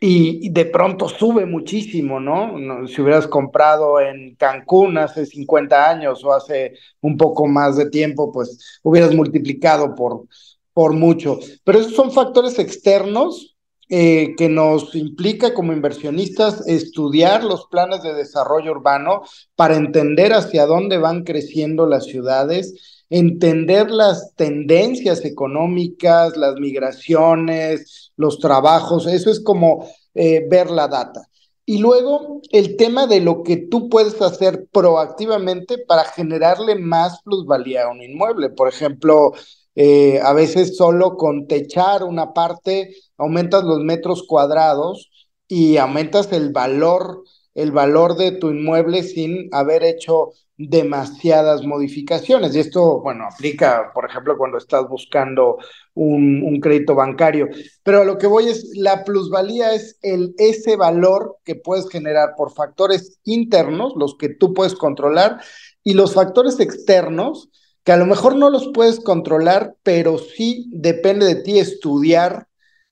y, 0.00 0.50
de 0.50 0.64
pronto 0.66 1.08
sube 1.08 1.46
muchísimo, 1.46 2.18
¿no? 2.18 2.88
Si 2.88 3.00
hubieras 3.00 3.28
comprado 3.28 4.00
en 4.00 4.34
Cancún 4.34 4.98
hace 4.98 5.24
50 5.24 5.88
años 5.88 6.24
o 6.24 6.32
hace 6.32 6.74
un 7.00 7.16
poco 7.16 7.46
más 7.46 7.76
de 7.76 7.88
tiempo, 7.88 8.32
pues 8.32 8.80
hubieras 8.82 9.14
multiplicado 9.14 9.94
por 9.94 10.26
por 10.72 10.92
mucho. 10.92 11.38
Pero 11.64 11.80
esos 11.80 11.94
son 11.94 12.12
factores 12.12 12.58
externos 12.58 13.52
eh, 13.94 14.34
que 14.38 14.48
nos 14.48 14.94
implica 14.94 15.52
como 15.52 15.74
inversionistas 15.74 16.66
estudiar 16.66 17.44
los 17.44 17.66
planes 17.66 18.02
de 18.02 18.14
desarrollo 18.14 18.70
urbano 18.70 19.22
para 19.54 19.76
entender 19.76 20.32
hacia 20.32 20.64
dónde 20.64 20.96
van 20.96 21.24
creciendo 21.24 21.86
las 21.86 22.06
ciudades, 22.06 23.04
entender 23.10 23.90
las 23.90 24.34
tendencias 24.34 25.26
económicas, 25.26 26.38
las 26.38 26.54
migraciones, 26.54 28.12
los 28.16 28.38
trabajos, 28.38 29.06
eso 29.06 29.30
es 29.30 29.40
como 29.40 29.86
eh, 30.14 30.46
ver 30.48 30.70
la 30.70 30.88
data. 30.88 31.28
Y 31.66 31.78
luego 31.78 32.40
el 32.50 32.76
tema 32.76 33.06
de 33.06 33.20
lo 33.20 33.42
que 33.42 33.56
tú 33.56 33.88
puedes 33.88 34.20
hacer 34.22 34.66
proactivamente 34.72 35.76
para 35.78 36.04
generarle 36.04 36.76
más 36.76 37.20
plusvalía 37.22 37.84
a 37.84 37.90
un 37.90 38.02
inmueble. 38.02 38.50
Por 38.50 38.68
ejemplo, 38.68 39.32
eh, 39.74 40.20
a 40.22 40.32
veces 40.32 40.76
solo 40.76 41.16
con 41.16 41.46
techar 41.46 42.04
una 42.04 42.32
parte 42.32 42.94
aumentas 43.16 43.64
los 43.64 43.80
metros 43.80 44.24
cuadrados 44.26 45.10
y 45.48 45.76
aumentas 45.76 46.32
el 46.32 46.50
valor, 46.50 47.24
el 47.54 47.72
valor 47.72 48.16
de 48.16 48.32
tu 48.32 48.50
inmueble 48.50 49.02
sin 49.02 49.48
haber 49.52 49.84
hecho 49.84 50.32
demasiadas 50.56 51.64
modificaciones. 51.64 52.54
Y 52.54 52.60
esto, 52.60 53.00
bueno, 53.00 53.24
aplica, 53.24 53.90
por 53.94 54.08
ejemplo, 54.08 54.36
cuando 54.36 54.58
estás 54.58 54.88
buscando 54.88 55.58
un, 55.94 56.60
crédito 56.60 56.94
bancario. 56.94 57.48
Pero 57.82 58.02
a 58.02 58.04
lo 58.04 58.18
que 58.18 58.26
voy 58.26 58.48
es, 58.48 58.70
la 58.76 59.04
plusvalía 59.04 59.74
es 59.74 59.98
el, 60.02 60.34
ese 60.38 60.76
valor 60.76 61.36
que 61.44 61.56
puedes 61.56 61.88
generar 61.88 62.34
por 62.36 62.52
factores 62.52 63.18
internos, 63.24 63.94
los 63.96 64.16
que 64.16 64.28
tú 64.28 64.54
puedes 64.54 64.74
controlar, 64.74 65.40
y 65.82 65.94
los 65.94 66.14
factores 66.14 66.60
externos, 66.60 67.50
que 67.84 67.92
a 67.92 67.96
lo 67.96 68.06
mejor 68.06 68.36
no 68.36 68.50
los 68.50 68.68
puedes 68.72 69.00
controlar, 69.00 69.74
pero 69.82 70.18
sí 70.18 70.66
depende 70.70 71.26
de 71.26 71.36
ti 71.36 71.58
estudiar 71.58 72.46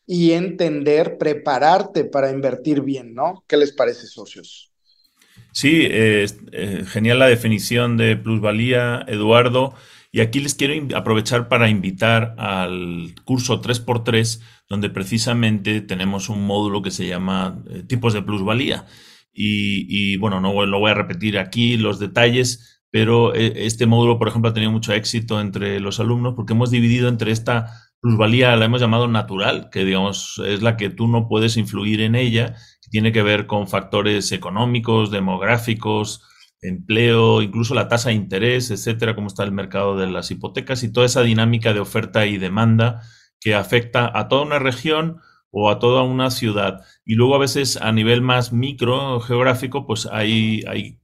y 0.07 0.33
entender, 0.33 1.19
prepararte 1.19 2.05
para 2.05 2.31
invertir 2.31 2.81
bien, 2.83 3.15
¿no? 3.15 3.45
¿Qué 3.47 3.57
les 3.57 3.73
parece, 3.73 4.07
socios? 4.07 4.73
Sí, 5.53 5.87
eh, 5.89 6.27
genial 6.87 7.19
la 7.19 7.29
definición 7.29 7.97
de 7.97 8.17
plusvalía, 8.17 9.05
Eduardo. 9.07 9.75
Y 10.13 10.21
aquí 10.21 10.41
les 10.41 10.57
quiero 10.57 10.97
aprovechar 10.97 11.49
para 11.49 11.69
invitar 11.69 12.35
al 12.39 13.15
curso 13.25 13.61
3x3, 13.61 14.41
donde 14.69 14.91
precisamente 14.91 15.81
tenemos 15.81 16.29
un 16.29 16.45
módulo 16.45 16.83
que 16.83 16.91
se 16.91 17.07
llama 17.07 17.63
eh, 17.71 17.85
tipos 17.85 18.13
de 18.13 18.23
plusvalía. 18.23 18.87
Y, 19.33 20.17
bueno, 20.17 20.41
no 20.41 20.67
lo 20.67 20.79
voy 20.81 20.91
a 20.91 20.95
repetir 20.95 21.39
aquí 21.39 21.77
los 21.77 21.99
detalles, 21.99 22.80
pero 22.91 23.35
eh, 23.35 23.67
este 23.67 23.87
módulo, 23.87 24.19
por 24.19 24.29
ejemplo, 24.29 24.51
ha 24.51 24.55
tenido 24.55 24.73
mucho 24.73 24.93
éxito 24.93 25.41
entre 25.41 25.81
los 25.81 26.01
alumnos 26.01 26.35
porque 26.35 26.53
hemos 26.53 26.71
dividido 26.71 27.09
entre 27.09 27.33
esta 27.33 27.91
plusvalía, 28.01 28.57
la 28.57 28.65
hemos 28.65 28.81
llamado 28.81 29.09
natural, 29.09 29.69
que 29.71 29.85
digamos 29.85 30.41
es 30.45 30.63
la 30.63 30.77
que 30.77 30.91
tú 30.91 31.07
no 31.07 31.29
puedes 31.29 31.57
influir 31.57 32.01
en 32.01 32.15
ella, 32.15 32.55
tiene 32.91 33.13
que 33.13 33.23
ver 33.23 33.47
con 33.47 33.69
factores 33.69 34.33
económicos, 34.33 35.11
demográficos, 35.11 36.23
empleo, 36.63 37.43
incluso 37.43 37.75
la 37.75 37.89
tasa 37.89 38.11
de 38.11 38.17
interés, 38.17 38.71
etcétera, 38.71 39.15
cómo 39.15 39.29
está 39.29 39.45
el 39.45 39.53
mercado 39.53 39.97
de 39.97 40.07
las 40.07 40.31
hipotecas 40.31 40.83
y 40.83 40.93
toda 40.93 41.07
esa 41.07 41.23
dinámica 41.23 41.73
de 41.73 41.81
oferta 41.81 42.27
y 42.27 42.39
demanda 42.39 43.03
que 43.41 43.55
afecta 43.55 44.11
a 44.19 44.29
toda 44.29 44.43
una 44.43 44.59
región 44.59 45.21
o 45.51 45.71
a 45.71 45.79
toda 45.79 46.03
una 46.03 46.31
ciudad. 46.31 46.81
Y 47.05 47.15
luego 47.15 47.35
a 47.35 47.39
veces 47.39 47.77
a 47.77 47.93
nivel 47.93 48.23
más 48.23 48.53
micro 48.53 49.21
geográfico, 49.21 49.87
pues 49.87 50.07
hay, 50.07 50.63
hay 50.69 51.01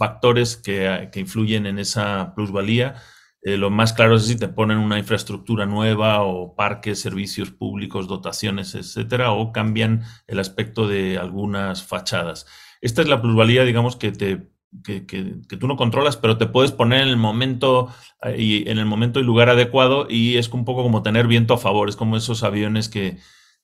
factores 0.00 0.56
que, 0.56 1.10
que 1.12 1.20
influyen 1.20 1.66
en 1.66 1.78
esa 1.78 2.32
plusvalía 2.34 2.96
eh, 3.42 3.56
lo 3.56 3.70
más 3.70 3.94
claro 3.94 4.16
es 4.16 4.26
si 4.26 4.36
te 4.36 4.48
ponen 4.48 4.78
una 4.78 4.98
infraestructura 4.98 5.64
nueva 5.64 6.22
o 6.22 6.54
parques, 6.54 7.00
servicios 7.00 7.50
públicos, 7.50 8.06
dotaciones, 8.06 8.74
etcétera, 8.74 9.32
o 9.32 9.52
cambian 9.52 10.02
el 10.26 10.38
aspecto 10.38 10.86
de 10.86 11.16
algunas 11.16 11.82
fachadas. 11.82 12.46
Esta 12.82 13.00
es 13.00 13.08
la 13.08 13.22
plusvalía, 13.22 13.64
digamos, 13.64 13.96
que 13.96 14.12
te 14.12 14.50
que, 14.84 15.00
tú 15.58 15.66
no 15.66 15.76
controlas, 15.76 16.16
pero 16.16 16.38
te 16.38 16.46
puedes 16.46 16.70
poner 16.70 17.02
en 17.02 17.08
el 17.08 17.16
momento 17.16 17.88
eh, 18.22 18.36
y 18.38 18.70
en 18.70 18.78
el 18.78 18.86
momento 18.86 19.18
y 19.18 19.24
lugar 19.24 19.48
adecuado 19.48 20.06
y 20.08 20.36
es 20.36 20.48
un 20.50 20.64
poco 20.64 20.84
como 20.84 21.02
tener 21.02 21.26
viento 21.26 21.54
a 21.54 21.58
favor, 21.58 21.88
es 21.88 21.96
como 21.96 22.16
esos 22.16 22.44
aviones 22.44 22.88
que, 22.88 23.18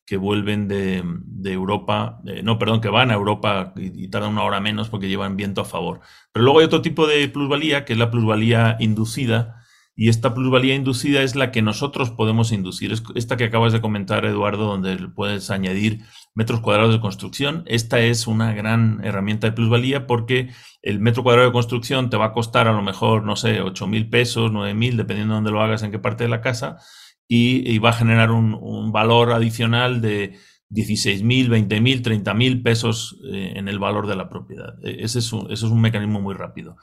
que 0.07 0.17
vuelven 0.17 0.69
de, 0.69 1.03
Europa, 1.45 2.21
eh, 2.27 2.43
no, 2.43 2.59
perdón, 2.59 2.81
que 2.81 2.89
van 2.89 3.11
a 3.11 3.15
Europa 3.15 3.73
y, 3.77 4.09
tardan 4.09 4.33
una 4.33 4.45
hora 4.45 4.61
menos 4.61 4.89
porque 4.89 5.09
llevan 5.09 5.37
viento 5.37 5.61
a 5.61 5.65
favor. 5.65 6.01
Pero 6.33 6.45
luego 6.45 6.61
hay 6.61 6.67
otro 6.67 6.83
tipo 6.83 7.07
de 7.07 7.29
plusvalía, 7.29 7.85
que 7.85 7.93
es 7.93 7.99
la 7.99 8.11
plusvalía 8.11 8.77
inducida, 8.79 9.63
y 9.99 10.11
esta 10.11 10.35
plusvalía 10.35 10.75
inducida 10.75 11.23
es 11.23 11.35
la 11.37 11.51
que 11.51 11.63
nosotros 11.63 12.11
podemos 12.11 12.53
inducir. 12.53 12.93
esta 13.15 13.37
que 13.39 13.45
acabas 13.45 13.73
de 13.73 13.81
comentar, 13.81 14.27
Eduardo, 14.27 14.67
donde 14.67 15.09
puedes 15.09 15.51
añadir 15.51 16.03
metros 16.35 16.61
cuadrados 16.61 16.93
de 16.93 17.01
construcción. 17.01 17.65
Esta 17.67 18.01
es 18.01 18.27
una 18.27 18.53
gran 18.53 19.01
herramienta 19.05 19.47
de 19.47 19.55
plusvalía 19.55 20.07
porque 20.07 20.51
el 20.83 21.01
metro 21.01 21.23
cuadrado 21.23 21.49
de 21.49 21.53
construcción 21.53 22.11
te 22.11 22.19
va 22.19 22.27
a 22.27 22.33
costar 22.33 22.69
a 22.69 22.73
lo 22.73 22.83
mejor, 22.83 23.25
no 23.25 23.37
sé, 23.37 23.63
8 23.63 23.87
mil 23.87 24.11
pesos, 24.11 24.53
9 24.53 24.75
mil, 24.75 24.99
dependiendo 24.99 25.33
de 25.33 25.37
dónde 25.39 25.51
lo 25.51 25.63
hagas, 25.63 25.83
en 25.83 25.91
qué 25.91 25.99
parte 25.99 26.25
de 26.25 26.31
la 26.31 26.43
casa, 26.43 26.77
y, 27.29 27.79
va 27.79 27.91
a 27.91 27.95
generar 27.95 28.31
un, 28.31 28.93
valor 28.93 29.33
adicional 29.33 30.01
de 30.01 30.39
16 30.69 31.23
mil, 31.23 31.49
20 31.49 31.81
mil, 31.81 32.03
30 32.03 32.35
mil 32.35 32.63
pesos 32.63 33.19
eh, 33.33 33.53
en 33.57 33.69
el 33.69 33.79
valor 33.79 34.07
de 34.07 34.17
la 34.17 34.29
propiedad. 34.29 34.75
E, 34.85 35.05
ese 35.05 35.21
es 35.21 35.33
ese 35.33 35.53
es 35.53 35.63
un 35.63 35.81
mecanismo 35.81 36.21
muy 36.21 36.35
rápido 36.35 36.77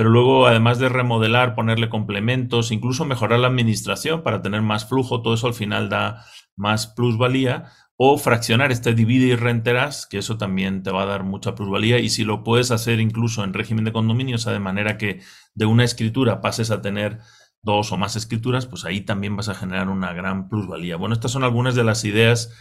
pero 0.00 0.08
luego 0.08 0.46
además 0.46 0.78
de 0.78 0.88
remodelar, 0.88 1.54
ponerle 1.54 1.90
complementos, 1.90 2.72
incluso 2.72 3.04
mejorar 3.04 3.38
la 3.38 3.48
administración 3.48 4.22
para 4.22 4.40
tener 4.40 4.62
más 4.62 4.88
flujo, 4.88 5.20
todo 5.20 5.34
eso 5.34 5.46
al 5.46 5.52
final 5.52 5.90
da 5.90 6.24
más 6.56 6.86
plusvalía, 6.86 7.66
o 7.96 8.16
fraccionar 8.16 8.72
este 8.72 8.94
divide 8.94 9.26
y 9.26 9.36
renterás, 9.36 10.06
que 10.06 10.16
eso 10.16 10.38
también 10.38 10.82
te 10.82 10.90
va 10.90 11.02
a 11.02 11.04
dar 11.04 11.22
mucha 11.22 11.54
plusvalía, 11.54 11.98
y 11.98 12.08
si 12.08 12.24
lo 12.24 12.44
puedes 12.44 12.70
hacer 12.70 12.98
incluso 12.98 13.44
en 13.44 13.52
régimen 13.52 13.84
de 13.84 13.92
condominio, 13.92 14.36
o 14.36 14.38
sea, 14.38 14.54
de 14.54 14.58
manera 14.58 14.96
que 14.96 15.20
de 15.54 15.66
una 15.66 15.84
escritura 15.84 16.40
pases 16.40 16.70
a 16.70 16.80
tener 16.80 17.18
dos 17.62 17.92
o 17.92 17.96
más 17.96 18.16
escrituras, 18.16 18.66
pues 18.66 18.84
ahí 18.84 19.02
también 19.02 19.36
vas 19.36 19.48
a 19.48 19.54
generar 19.54 19.88
una 19.88 20.12
gran 20.12 20.48
plusvalía. 20.48 20.96
Bueno, 20.96 21.14
estas 21.14 21.32
son 21.32 21.44
algunas 21.44 21.74
de 21.74 21.84
las 21.84 22.04
ideas 22.04 22.52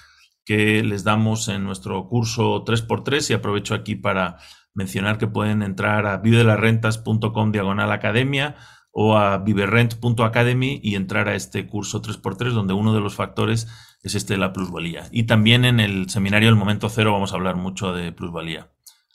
que 0.46 0.84
les 0.84 1.04
damos 1.04 1.48
en 1.48 1.64
nuestro 1.64 2.08
curso 2.08 2.64
3x3 2.66 3.30
y 3.30 3.34
aprovecho 3.34 3.76
aquí 3.76 3.96
para 3.96 4.38
mencionar 4.74 5.18
que 5.18 5.28
pueden 5.28 5.62
entrar 5.62 6.06
a 6.06 6.18
vivedelarrentas.com 6.18 7.52
diagonal 7.52 7.92
academia 7.92 8.56
o 8.92 9.18
a 9.18 9.38
viverrent.academy 9.38 10.80
y 10.84 10.96
entrar 10.96 11.30
a 11.30 11.36
este 11.36 11.68
curso 11.68 12.02
3x3 12.02 12.52
donde 12.52 12.74
uno 12.74 12.94
de 12.94 13.02
los 13.02 13.16
factores 13.16 13.68
es 14.02 14.16
este 14.16 14.34
de 14.34 14.40
la 14.40 14.54
plusvalía. 14.54 15.08
Y 15.12 15.24
también 15.24 15.66
en 15.66 15.80
el 15.80 16.10
seminario 16.10 16.50
del 16.50 16.56
momento 16.56 16.90
cero 16.90 17.14
vamos 17.14 17.32
a 17.32 17.36
hablar 17.36 17.56
mucho 17.56 17.94
de 17.94 18.12
plusvalía. 18.12 18.72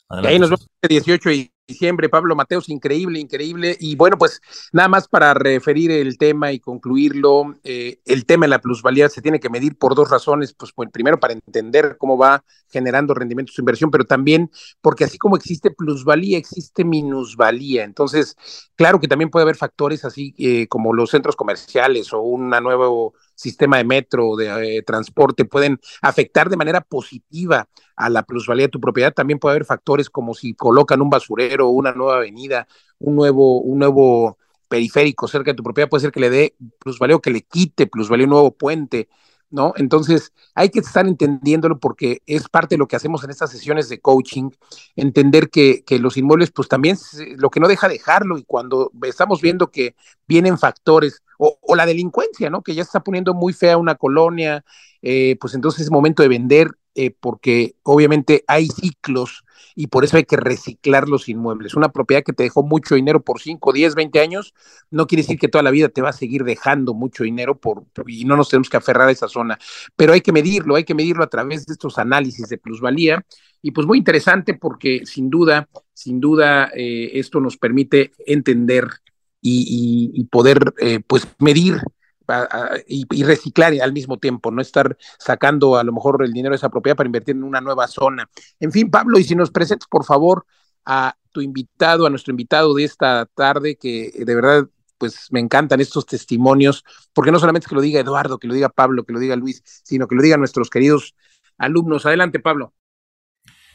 ahí 0.09 0.39
nos 0.39 0.49
vemos 0.49 0.67
el 0.81 0.89
18 0.89 1.31
y 1.31 1.51
diciembre, 1.67 2.09
Pablo 2.09 2.35
Mateos, 2.35 2.69
increíble, 2.69 3.19
increíble. 3.19 3.75
Y 3.79 3.95
bueno, 3.95 4.17
pues 4.17 4.41
nada 4.71 4.87
más 4.87 5.07
para 5.07 5.33
referir 5.33 5.91
el 5.91 6.17
tema 6.17 6.51
y 6.51 6.59
concluirlo, 6.59 7.55
eh, 7.63 7.99
el 8.05 8.25
tema 8.25 8.45
de 8.45 8.49
la 8.49 8.59
plusvalía 8.59 9.09
se 9.09 9.21
tiene 9.21 9.39
que 9.39 9.49
medir 9.49 9.77
por 9.77 9.95
dos 9.95 10.09
razones, 10.09 10.53
pues, 10.53 10.71
primero 10.91 11.19
para 11.19 11.33
entender 11.33 11.97
cómo 11.97 12.17
va 12.17 12.43
generando 12.69 13.13
rendimiento 13.13 13.51
su 13.53 13.61
inversión, 13.61 13.89
pero 13.91 14.05
también 14.05 14.51
porque 14.81 15.05
así 15.05 15.17
como 15.17 15.35
existe 15.35 15.71
plusvalía, 15.71 16.37
existe 16.37 16.83
minusvalía. 16.83 17.83
Entonces, 17.83 18.35
claro 18.75 18.99
que 18.99 19.07
también 19.07 19.29
puede 19.29 19.43
haber 19.43 19.55
factores 19.55 20.05
así 20.05 20.33
eh, 20.37 20.67
como 20.67 20.93
los 20.93 21.09
centros 21.09 21.35
comerciales 21.35 22.13
o 22.13 22.21
un 22.21 22.49
nuevo 22.49 23.13
sistema 23.35 23.77
de 23.77 23.83
metro, 23.83 24.35
de 24.35 24.77
eh, 24.77 24.81
transporte, 24.81 25.45
pueden 25.45 25.79
afectar 26.01 26.49
de 26.49 26.57
manera 26.57 26.81
positiva 26.81 27.69
a 27.95 28.09
la 28.09 28.23
plusvalía 28.23 28.65
de 28.65 28.71
tu 28.71 28.79
propiedad. 28.79 29.13
También 29.13 29.39
puede 29.39 29.53
haber 29.53 29.65
factores 29.65 30.09
como 30.09 30.33
si 30.33 30.53
colocan 30.53 31.01
un 31.01 31.09
basurero, 31.09 31.69
una 31.69 31.91
nueva 31.91 32.17
avenida, 32.17 32.67
un 32.99 33.15
nuevo, 33.15 33.59
un 33.61 33.79
nuevo 33.79 34.37
periférico 34.67 35.27
cerca 35.27 35.51
de 35.51 35.55
tu 35.55 35.63
propiedad, 35.63 35.89
puede 35.89 36.01
ser 36.01 36.11
que 36.11 36.19
le 36.19 36.29
dé 36.29 36.55
plusvalía 36.79 37.15
o 37.15 37.21
que 37.21 37.29
le 37.29 37.41
quite 37.41 37.87
plusvalía 37.87 38.25
un 38.25 38.31
nuevo 38.31 38.51
puente. 38.51 39.09
¿No? 39.49 39.73
Entonces, 39.77 40.33
hay 40.53 40.69
que 40.69 40.79
estar 40.79 41.07
entendiéndolo 41.07 41.79
porque 41.79 42.21
es 42.25 42.49
parte 42.49 42.75
de 42.75 42.79
lo 42.79 42.87
que 42.87 42.95
hacemos 42.95 43.23
en 43.23 43.29
estas 43.29 43.51
sesiones 43.51 43.89
de 43.89 43.99
coaching, 43.99 44.49
entender 44.95 45.49
que, 45.49 45.83
que 45.85 45.99
los 45.99 46.17
inmuebles, 46.17 46.51
pues 46.51 46.67
también 46.67 46.97
lo 47.37 47.49
que 47.49 47.59
no 47.59 47.67
deja 47.67 47.87
dejarlo 47.87 48.37
y 48.37 48.43
cuando 48.43 48.91
estamos 49.03 49.41
viendo 49.41 49.71
que 49.71 49.95
vienen 50.27 50.57
factores 50.57 51.23
o, 51.37 51.57
o 51.61 51.75
la 51.75 51.85
delincuencia, 51.85 52.49
¿no? 52.49 52.61
Que 52.63 52.75
ya 52.75 52.81
está 52.81 53.01
poniendo 53.01 53.33
muy 53.33 53.53
fea 53.53 53.77
una 53.77 53.95
colonia, 53.95 54.63
eh, 55.01 55.37
pues 55.39 55.53
entonces 55.53 55.81
es 55.81 55.91
momento 55.91 56.23
de 56.23 56.29
vender 56.29 56.69
eh, 56.97 57.13
porque 57.19 57.75
obviamente 57.83 58.45
hay 58.47 58.67
ciclos 58.67 59.43
y 59.75 59.87
por 59.87 60.05
eso 60.05 60.15
hay 60.15 60.23
que 60.23 60.37
reciclar 60.37 61.09
los 61.09 61.27
inmuebles. 61.27 61.75
Una 61.75 61.89
propiedad 61.89 62.23
que 62.23 62.31
te 62.31 62.43
dejó 62.43 62.63
mucho 62.63 62.95
dinero 62.95 63.21
por 63.21 63.41
5, 63.41 63.73
10, 63.73 63.95
20 63.95 64.19
años, 64.21 64.53
no 64.91 65.05
quiere 65.05 65.23
decir 65.23 65.37
que 65.37 65.49
toda 65.49 65.61
la 65.61 65.71
vida 65.71 65.89
te 65.89 66.01
va 66.01 66.09
a 66.09 66.13
seguir 66.13 66.45
dejando 66.45 66.93
mucho 66.93 67.25
dinero 67.25 67.59
y 68.07 68.23
no 68.23 68.37
nos 68.37 68.47
tenemos 68.47 68.69
que 68.69 68.77
aferrar 68.77 69.09
a 69.09 69.11
esa 69.11 69.27
zona, 69.27 69.59
pero 69.97 70.13
hay 70.13 70.21
que 70.21 70.31
medirlo, 70.31 70.75
hay 70.75 70.85
que 70.85 70.95
medirlo 70.95 71.23
a 71.23 71.29
través 71.29 71.65
de 71.65 71.73
estos 71.73 71.97
análisis 71.97 72.47
de 72.47 72.57
plusvalía 72.57 73.25
y 73.61 73.71
pues 73.71 73.85
muy 73.85 73.97
interesante 73.97 74.53
porque 74.53 75.01
sin 75.05 75.29
duda, 75.29 75.67
sin 75.93 76.21
duda 76.21 76.71
eh, 76.73 77.11
esto 77.15 77.41
nos 77.41 77.57
permite 77.57 78.13
entender 78.25 78.87
y, 79.41 80.23
poder 80.31 80.73
pues 81.07 81.27
medir 81.37 81.79
y, 82.87 83.23
reciclar 83.23 83.73
al 83.81 83.93
mismo 83.93 84.17
tiempo, 84.17 84.51
no 84.51 84.61
estar 84.61 84.97
sacando 85.19 85.77
a 85.77 85.83
lo 85.83 85.93
mejor 85.93 86.23
el 86.23 86.33
dinero 86.33 86.53
de 86.53 86.57
esa 86.57 86.69
propiedad 86.69 86.95
para 86.95 87.07
invertir 87.07 87.35
en 87.35 87.43
una 87.43 87.61
nueva 87.61 87.87
zona. 87.87 88.29
En 88.59 88.71
fin, 88.71 88.89
Pablo, 88.89 89.19
y 89.19 89.23
si 89.23 89.35
nos 89.35 89.51
presentes, 89.51 89.87
por 89.87 90.05
favor, 90.05 90.45
a 90.85 91.15
tu 91.31 91.41
invitado, 91.41 92.05
a 92.05 92.09
nuestro 92.09 92.31
invitado 92.31 92.73
de 92.73 92.83
esta 92.83 93.25
tarde, 93.25 93.75
que 93.75 94.11
de 94.15 94.35
verdad, 94.35 94.67
pues 94.97 95.27
me 95.31 95.39
encantan 95.39 95.81
estos 95.81 96.05
testimonios, 96.05 96.83
porque 97.13 97.31
no 97.31 97.39
solamente 97.39 97.67
que 97.67 97.75
lo 97.75 97.81
diga 97.81 97.99
Eduardo, 97.99 98.37
que 98.37 98.47
lo 98.47 98.53
diga 98.53 98.69
Pablo, 98.69 99.03
que 99.03 99.13
lo 99.13 99.19
diga 99.19 99.35
Luis, 99.35 99.61
sino 99.83 100.07
que 100.07 100.15
lo 100.15 100.21
digan 100.21 100.39
nuestros 100.39 100.69
queridos 100.69 101.15
alumnos. 101.57 102.05
Adelante, 102.05 102.39
Pablo. 102.39 102.73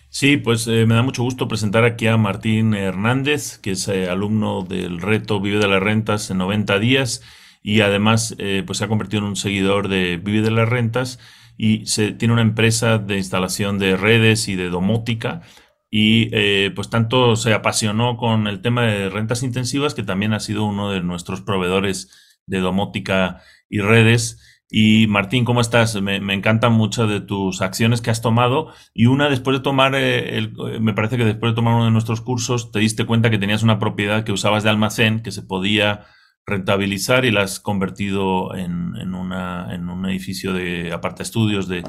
Sí, 0.08 0.38
pues 0.38 0.66
eh, 0.66 0.86
me 0.86 0.96
da 0.96 1.02
mucho 1.02 1.22
gusto 1.22 1.46
presentar 1.46 1.84
aquí 1.84 2.08
a 2.08 2.16
Martín 2.16 2.74
Hernández, 2.74 3.58
que 3.58 3.72
es 3.72 3.86
eh, 3.86 4.08
alumno 4.08 4.62
del 4.62 5.00
reto 5.00 5.40
Vive 5.40 5.58
de 5.58 5.68
las 5.68 5.80
Rentas 5.80 6.30
en 6.30 6.38
90 6.38 6.80
días 6.80 7.22
y 7.62 7.80
además 7.82 8.34
eh, 8.38 8.62
pues 8.66 8.78
se 8.78 8.84
ha 8.84 8.88
convertido 8.88 9.22
en 9.22 9.28
un 9.28 9.36
seguidor 9.36 9.88
de 9.88 10.16
Vive 10.16 10.42
de 10.42 10.50
las 10.50 10.68
Rentas 10.68 11.18
y 11.56 11.84
se, 11.86 12.12
tiene 12.12 12.32
una 12.32 12.42
empresa 12.42 12.98
de 12.98 13.18
instalación 13.18 13.78
de 13.78 13.96
redes 13.96 14.48
y 14.48 14.56
de 14.56 14.70
domótica 14.70 15.42
y 15.90 16.28
eh, 16.32 16.70
pues 16.74 16.88
tanto 16.88 17.36
se 17.36 17.52
apasionó 17.52 18.16
con 18.16 18.46
el 18.46 18.62
tema 18.62 18.82
de 18.82 19.10
rentas 19.10 19.42
intensivas 19.42 19.94
que 19.94 20.04
también 20.04 20.32
ha 20.32 20.40
sido 20.40 20.64
uno 20.64 20.90
de 20.90 21.02
nuestros 21.02 21.40
proveedores 21.40 22.38
de 22.46 22.60
domótica 22.60 23.42
y 23.68 23.80
redes. 23.80 24.66
Y 24.70 25.08
Martín, 25.08 25.44
¿cómo 25.44 25.60
estás? 25.60 26.00
Me, 26.00 26.16
encantan 26.32 26.72
muchas 26.72 27.08
de 27.08 27.20
tus 27.20 27.60
acciones 27.60 28.00
que 28.00 28.10
has 28.10 28.22
tomado 28.22 28.72
y 28.94 29.06
una 29.06 29.28
después 29.28 29.58
de 29.58 29.64
tomar, 29.64 29.94
eh, 29.96 30.48
me 30.80 30.94
parece 30.94 31.16
que 31.16 31.24
después 31.24 31.52
de 31.52 31.56
tomar 31.56 31.74
uno 31.74 31.86
de 31.86 31.90
nuestros 31.90 32.20
cursos 32.20 32.70
te 32.70 32.78
diste 32.78 33.04
cuenta 33.04 33.30
que 33.30 33.38
tenías 33.38 33.64
una 33.64 33.80
propiedad 33.80 34.22
que 34.22 34.30
usabas 34.30 34.62
de 34.62 34.70
almacén 34.70 35.24
que 35.24 35.32
se 35.32 35.42
podía 35.42 36.06
rentabilizar 36.46 37.24
y 37.24 37.30
la 37.30 37.42
has 37.42 37.60
convertido 37.60 38.54
en, 38.54 39.14
una, 39.14 39.74
en 39.74 39.88
un 39.88 40.06
edificio 40.06 40.52
de 40.52 40.92
aparta 40.92 41.22
estudios 41.22 41.68
de 41.68 41.84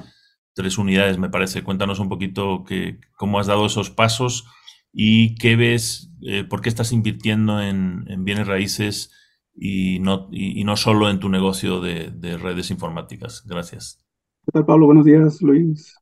tres 0.53 0.77
unidades, 0.77 1.17
me 1.17 1.29
parece. 1.29 1.63
Cuéntanos 1.63 1.99
un 1.99 2.09
poquito 2.09 2.63
que, 2.63 2.99
cómo 3.17 3.39
has 3.39 3.47
dado 3.47 3.65
esos 3.65 3.89
pasos 3.89 4.45
y 4.93 5.35
qué 5.35 5.55
ves, 5.55 6.11
eh, 6.21 6.43
por 6.43 6.61
qué 6.61 6.69
estás 6.69 6.91
invirtiendo 6.91 7.61
en, 7.61 8.05
en 8.07 8.25
bienes 8.25 8.47
raíces 8.47 9.11
y 9.55 9.99
no, 9.99 10.29
y, 10.31 10.63
no 10.63 10.75
solo 10.75 11.09
en 11.09 11.19
tu 11.19 11.29
negocio 11.29 11.81
de, 11.81 12.11
de, 12.11 12.37
redes 12.37 12.71
informáticas. 12.71 13.43
Gracias. 13.45 14.03
¿Qué 14.45 14.51
tal, 14.51 14.65
Pablo? 14.65 14.87
Buenos 14.87 15.05
días, 15.05 15.41
Luis, 15.41 15.95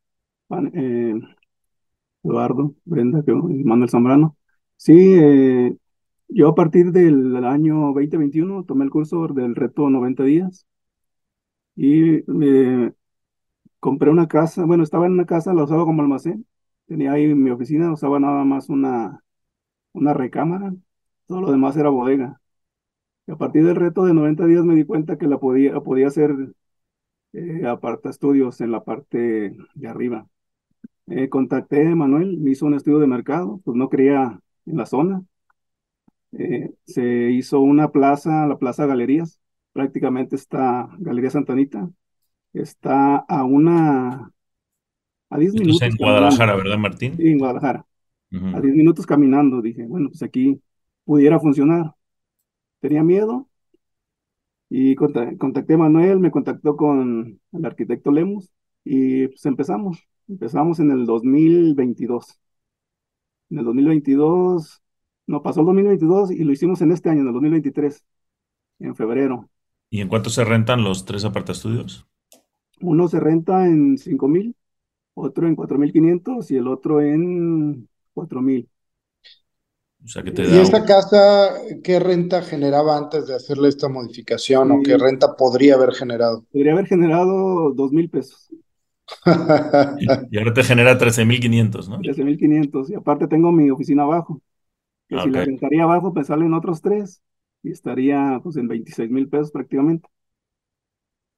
eh, 0.73 1.13
Eduardo, 2.23 2.73
Brenda, 2.85 3.23
Manuel 3.25 3.89
Zambrano. 3.89 4.37
Sí, 4.75 5.15
eh, 5.19 5.75
yo 6.29 6.49
a 6.49 6.55
partir 6.55 6.91
del 6.91 7.35
año 7.45 7.91
2021 7.93 8.63
tomé 8.63 8.85
el 8.85 8.91
curso 8.91 9.27
del 9.27 9.55
reto 9.55 9.89
90 9.89 10.23
días 10.23 10.65
y 11.75 12.17
eh, 12.43 12.91
compré 13.79 14.09
una 14.11 14.27
casa, 14.27 14.65
bueno, 14.65 14.83
estaba 14.83 15.05
en 15.07 15.13
una 15.13 15.25
casa, 15.25 15.53
la 15.53 15.63
usaba 15.65 15.85
como 15.85 16.01
almacén, 16.01 16.47
tenía 16.87 17.13
ahí 17.13 17.33
mi 17.35 17.51
oficina, 17.51 17.93
usaba 17.93 18.19
nada 18.19 18.43
más 18.45 18.69
una, 18.69 19.23
una 19.93 20.13
recámara, 20.13 20.73
todo 21.27 21.41
lo 21.41 21.51
demás 21.51 21.77
era 21.77 21.89
bodega. 21.89 22.41
Y 23.27 23.33
a 23.33 23.37
partir 23.37 23.65
del 23.65 23.75
reto 23.77 24.05
de 24.05 24.13
90 24.13 24.45
días 24.47 24.65
me 24.65 24.75
di 24.75 24.85
cuenta 24.85 25.17
que 25.17 25.27
la 25.27 25.39
podía, 25.39 25.79
podía 25.81 26.07
hacer 26.07 26.31
eh, 27.33 27.65
aparta 27.67 28.09
estudios 28.09 28.61
en 28.61 28.71
la 28.71 28.83
parte 28.83 29.55
de 29.75 29.87
arriba. 29.87 30.27
Eh, 31.07 31.29
contacté 31.29 31.87
a 31.87 31.95
Manuel, 31.95 32.37
me 32.39 32.51
hizo 32.51 32.65
un 32.65 32.75
estudio 32.75 32.99
de 32.99 33.07
mercado, 33.07 33.61
pues 33.65 33.77
no 33.77 33.89
creía 33.89 34.39
en 34.65 34.77
la 34.77 34.85
zona, 34.85 35.23
eh, 36.31 36.71
se 36.85 37.31
hizo 37.31 37.59
una 37.59 37.91
plaza, 37.91 38.45
la 38.47 38.57
Plaza 38.57 38.85
Galerías, 38.85 39.39
prácticamente 39.73 40.35
está 40.35 40.89
Galería 40.99 41.29
Santanita, 41.29 41.89
está 42.53 43.17
a 43.17 43.43
una, 43.43 44.31
a 45.29 45.37
10 45.37 45.53
minutos. 45.53 45.81
en 45.81 45.95
Guadalajara, 45.97 46.55
¿verdad, 46.55 46.77
Martín? 46.77 47.15
Sí, 47.17 47.27
en 47.29 47.39
Guadalajara. 47.39 47.85
A 48.31 48.61
10 48.61 48.75
minutos 48.75 49.07
caminando, 49.07 49.61
dije, 49.61 49.85
bueno, 49.87 50.09
pues 50.09 50.21
aquí 50.21 50.61
pudiera 51.03 51.39
funcionar. 51.39 51.95
Tenía 52.79 53.03
miedo 53.03 53.49
y 54.69 54.95
contacté 54.95 55.73
a 55.73 55.77
Manuel, 55.77 56.19
me 56.19 56.29
contactó 56.29 56.77
con 56.77 57.39
el 57.51 57.65
arquitecto 57.65 58.11
Lemus 58.11 58.51
y 58.83 59.27
pues 59.27 59.45
empezamos. 59.47 60.07
Empezamos 60.27 60.79
en 60.79 60.91
el 60.91 61.07
2022. 61.07 62.39
En 63.49 63.57
el 63.59 63.65
2022 63.65 64.83
no, 65.29 65.43
pasó 65.43 65.59
el 65.59 65.67
2022 65.67 66.31
y 66.31 66.43
lo 66.43 66.51
hicimos 66.51 66.81
en 66.81 66.91
este 66.91 67.07
año, 67.07 67.21
en 67.21 67.27
el 67.27 67.33
2023, 67.33 68.03
en 68.79 68.95
febrero. 68.95 69.47
¿Y 69.91 70.01
en 70.01 70.07
cuánto 70.07 70.31
se 70.31 70.43
rentan 70.43 70.83
los 70.83 71.05
tres 71.05 71.23
estudios? 71.23 72.07
Uno 72.81 73.07
se 73.07 73.19
renta 73.19 73.67
en 73.67 73.99
5 73.99 74.27
mil, 74.27 74.55
otro 75.13 75.47
en 75.47 75.55
4.500 75.55 76.49
y 76.49 76.55
el 76.57 76.67
otro 76.67 76.99
en 77.01 77.87
4 78.15 78.41
mil. 78.41 78.67
O 80.03 80.07
sea, 80.07 80.23
que 80.23 80.31
te 80.31 80.47
¿Y 80.47 80.57
esta 80.57 80.83
casa 80.83 81.51
qué 81.83 81.99
renta 81.99 82.41
generaba 82.41 82.97
antes 82.97 83.27
de 83.27 83.35
hacerle 83.35 83.67
esta 83.69 83.87
modificación 83.87 84.71
o 84.71 84.81
qué 84.81 84.97
renta 84.97 85.35
podría 85.35 85.75
haber 85.75 85.93
generado? 85.93 86.43
Podría 86.51 86.73
haber 86.73 86.87
generado 86.87 87.71
2 87.73 87.91
mil 87.91 88.09
pesos. 88.09 88.49
y 90.31 90.37
ahora 90.39 90.53
te 90.53 90.63
genera 90.63 90.97
13.500, 90.97 91.87
¿no? 91.87 91.99
13.500 91.99 92.89
y 92.89 92.95
aparte 92.95 93.27
tengo 93.27 93.51
mi 93.51 93.69
oficina 93.69 94.03
abajo. 94.03 94.41
Que 95.09 95.19
si 95.19 95.29
la 95.29 95.43
rentaría 95.43 95.83
abajo, 95.83 96.13
pues 96.13 96.27
salen 96.27 96.53
otros 96.53 96.81
tres 96.81 97.21
y 97.63 97.71
estaría 97.71 98.39
pues 98.43 98.55
en 98.57 98.67
26 98.67 99.09
mil 99.09 99.27
pesos 99.27 99.51
prácticamente. 99.51 100.07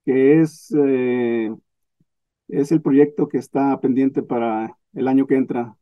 Que 0.05 0.41
es, 0.41 0.73
eh, 0.77 1.53
es 2.49 2.71
el 2.71 2.81
proyecto 2.81 3.29
que 3.29 3.37
está 3.37 3.79
pendiente 3.79 4.21
para 4.21 4.77
el 4.93 5.07
año 5.07 5.25
que 5.25 5.35
entra. 5.35 5.75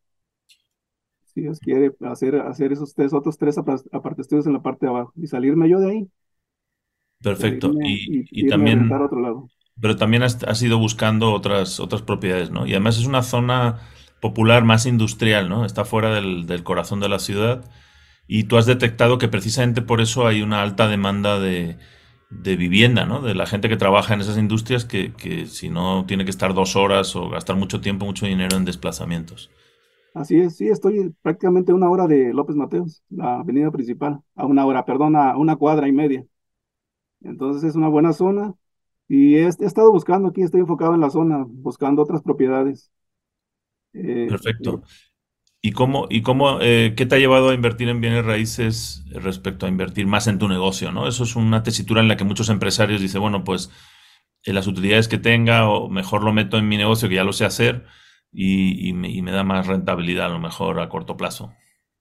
Si 1.25 1.41
Dios 1.41 1.59
quiere 1.59 1.91
hacer, 2.01 2.35
hacer 2.35 2.71
esos 2.71 2.93
tres, 2.93 3.11
otros 3.13 3.37
tres 3.37 3.57
aparte 3.57 4.21
estudios 4.21 4.45
en 4.45 4.53
la 4.53 4.61
parte 4.61 4.85
de 4.85 4.91
abajo 4.91 5.13
y 5.15 5.25
salirme 5.25 5.67
yo 5.67 5.79
de 5.79 5.89
ahí. 5.89 6.07
Perfecto. 7.23 7.73
y, 7.83 8.25
y, 8.31 8.47
también, 8.47 8.91
otro 8.91 9.19
lado. 9.19 9.49
pero 9.81 9.95
también 9.95 10.23
has, 10.23 10.41
has, 10.43 10.61
ido 10.61 10.77
buscando 10.77 11.33
otras, 11.33 11.79
otras 11.79 12.01
propiedades, 12.01 12.49
¿no? 12.51 12.65
Y 12.65 12.71
además 12.71 12.97
es 12.97 13.05
una 13.05 13.23
zona 13.23 13.81
popular, 14.19 14.63
más 14.63 14.85
industrial, 14.85 15.49
¿no? 15.49 15.65
Está 15.65 15.85
fuera 15.85 16.13
del, 16.13 16.63
corazón 16.63 16.99
de 16.99 17.09
la 17.09 17.19
ciudad 17.19 17.65
y 18.27 18.43
tú 18.43 18.57
has 18.57 18.65
detectado 18.65 19.17
que 19.17 19.27
precisamente 19.27 19.81
por 19.81 20.01
eso 20.01 20.27
hay 20.27 20.41
una 20.41 20.61
alta 20.61 20.87
demanda 20.87 21.39
de, 21.39 21.77
vivienda, 22.29 23.05
¿no? 23.05 23.21
De 23.21 23.33
la 23.35 23.47
gente 23.47 23.69
que 23.69 23.77
trabaja 23.77 24.13
en 24.13 24.21
esas 24.21 24.37
industrias 24.37 24.85
que, 24.85 25.45
si 25.47 25.69
no 25.69 26.05
tiene 26.05 26.25
que 26.25 26.31
estar 26.31 26.53
dos 26.53 26.75
horas 26.75 27.15
o 27.15 27.29
gastar 27.29 27.55
mucho 27.55 27.81
tiempo, 27.81 28.05
mucho 28.05 28.25
dinero 28.25 28.57
en 28.57 28.65
desplazamientos. 28.65 29.49
Así 30.13 30.37
es, 30.37 30.57
sí, 30.57 30.67
estoy 30.67 31.13
prácticamente 31.21 31.71
una 31.71 31.89
hora 31.89 32.07
de 32.07 32.33
López 32.33 32.55
Mateos, 32.55 33.03
la 33.09 33.39
avenida 33.39 33.71
principal, 33.71 34.21
a 34.35 34.45
una 34.45 34.65
hora, 34.65 34.83
perdón, 34.85 35.15
a 35.15 35.37
una 35.37 35.55
cuadra 35.55 35.87
y 35.87 35.91
media. 35.91 36.25
Entonces 37.21 37.63
es 37.63 37.75
una 37.75 37.89
buena 37.89 38.13
zona 38.13 38.53
y 39.07 39.35
he, 39.35 39.45
he 39.45 39.47
estado 39.47 39.91
buscando 39.91 40.29
aquí, 40.29 40.41
estoy 40.41 40.61
enfocado 40.61 40.93
en 40.95 41.01
la 41.01 41.09
zona, 41.09 41.45
buscando 41.47 42.01
otras 42.01 42.21
propiedades. 42.21 42.91
Eh, 43.93 44.27
Perfecto. 44.29 44.83
¿Y 45.61 45.71
cómo, 45.73 46.07
y 46.09 46.21
cómo, 46.21 46.59
eh, 46.61 46.93
qué 46.95 47.05
te 47.05 47.15
ha 47.15 47.19
llevado 47.19 47.49
a 47.49 47.53
invertir 47.53 47.89
en 47.89 47.99
bienes 47.99 48.23
raíces 48.23 49.03
respecto 49.11 49.65
a 49.65 49.69
invertir 49.69 50.07
más 50.07 50.27
en 50.27 50.39
tu 50.39 50.47
negocio, 50.47 50.91
¿no? 50.91 51.05
Eso 51.07 51.25
es 51.25 51.35
una 51.35 51.63
tesitura 51.63 51.99
en 52.01 52.07
la 52.07 52.15
que 52.15 52.23
muchos 52.23 52.49
empresarios 52.49 53.01
dicen, 53.01 53.19
bueno, 53.19 53.43
pues 53.43 53.69
en 54.45 54.55
las 54.55 54.67
utilidades 54.67 55.09
que 55.09 55.17
tenga 55.17 55.69
o 55.69 55.89
mejor 55.89 56.23
lo 56.23 56.31
meto 56.31 56.57
en 56.57 56.67
mi 56.69 56.77
negocio 56.77 57.09
que 57.09 57.15
ya 57.15 57.25
lo 57.25 57.33
sé 57.33 57.43
hacer 57.43 57.85
y, 58.31 58.87
y, 58.87 58.93
me, 58.93 59.09
y, 59.09 59.21
me, 59.21 59.31
da 59.31 59.43
más 59.43 59.67
rentabilidad 59.67 60.27
a 60.27 60.33
lo 60.33 60.39
mejor 60.39 60.79
a 60.79 60.87
corto 60.87 61.17
plazo. 61.17 61.51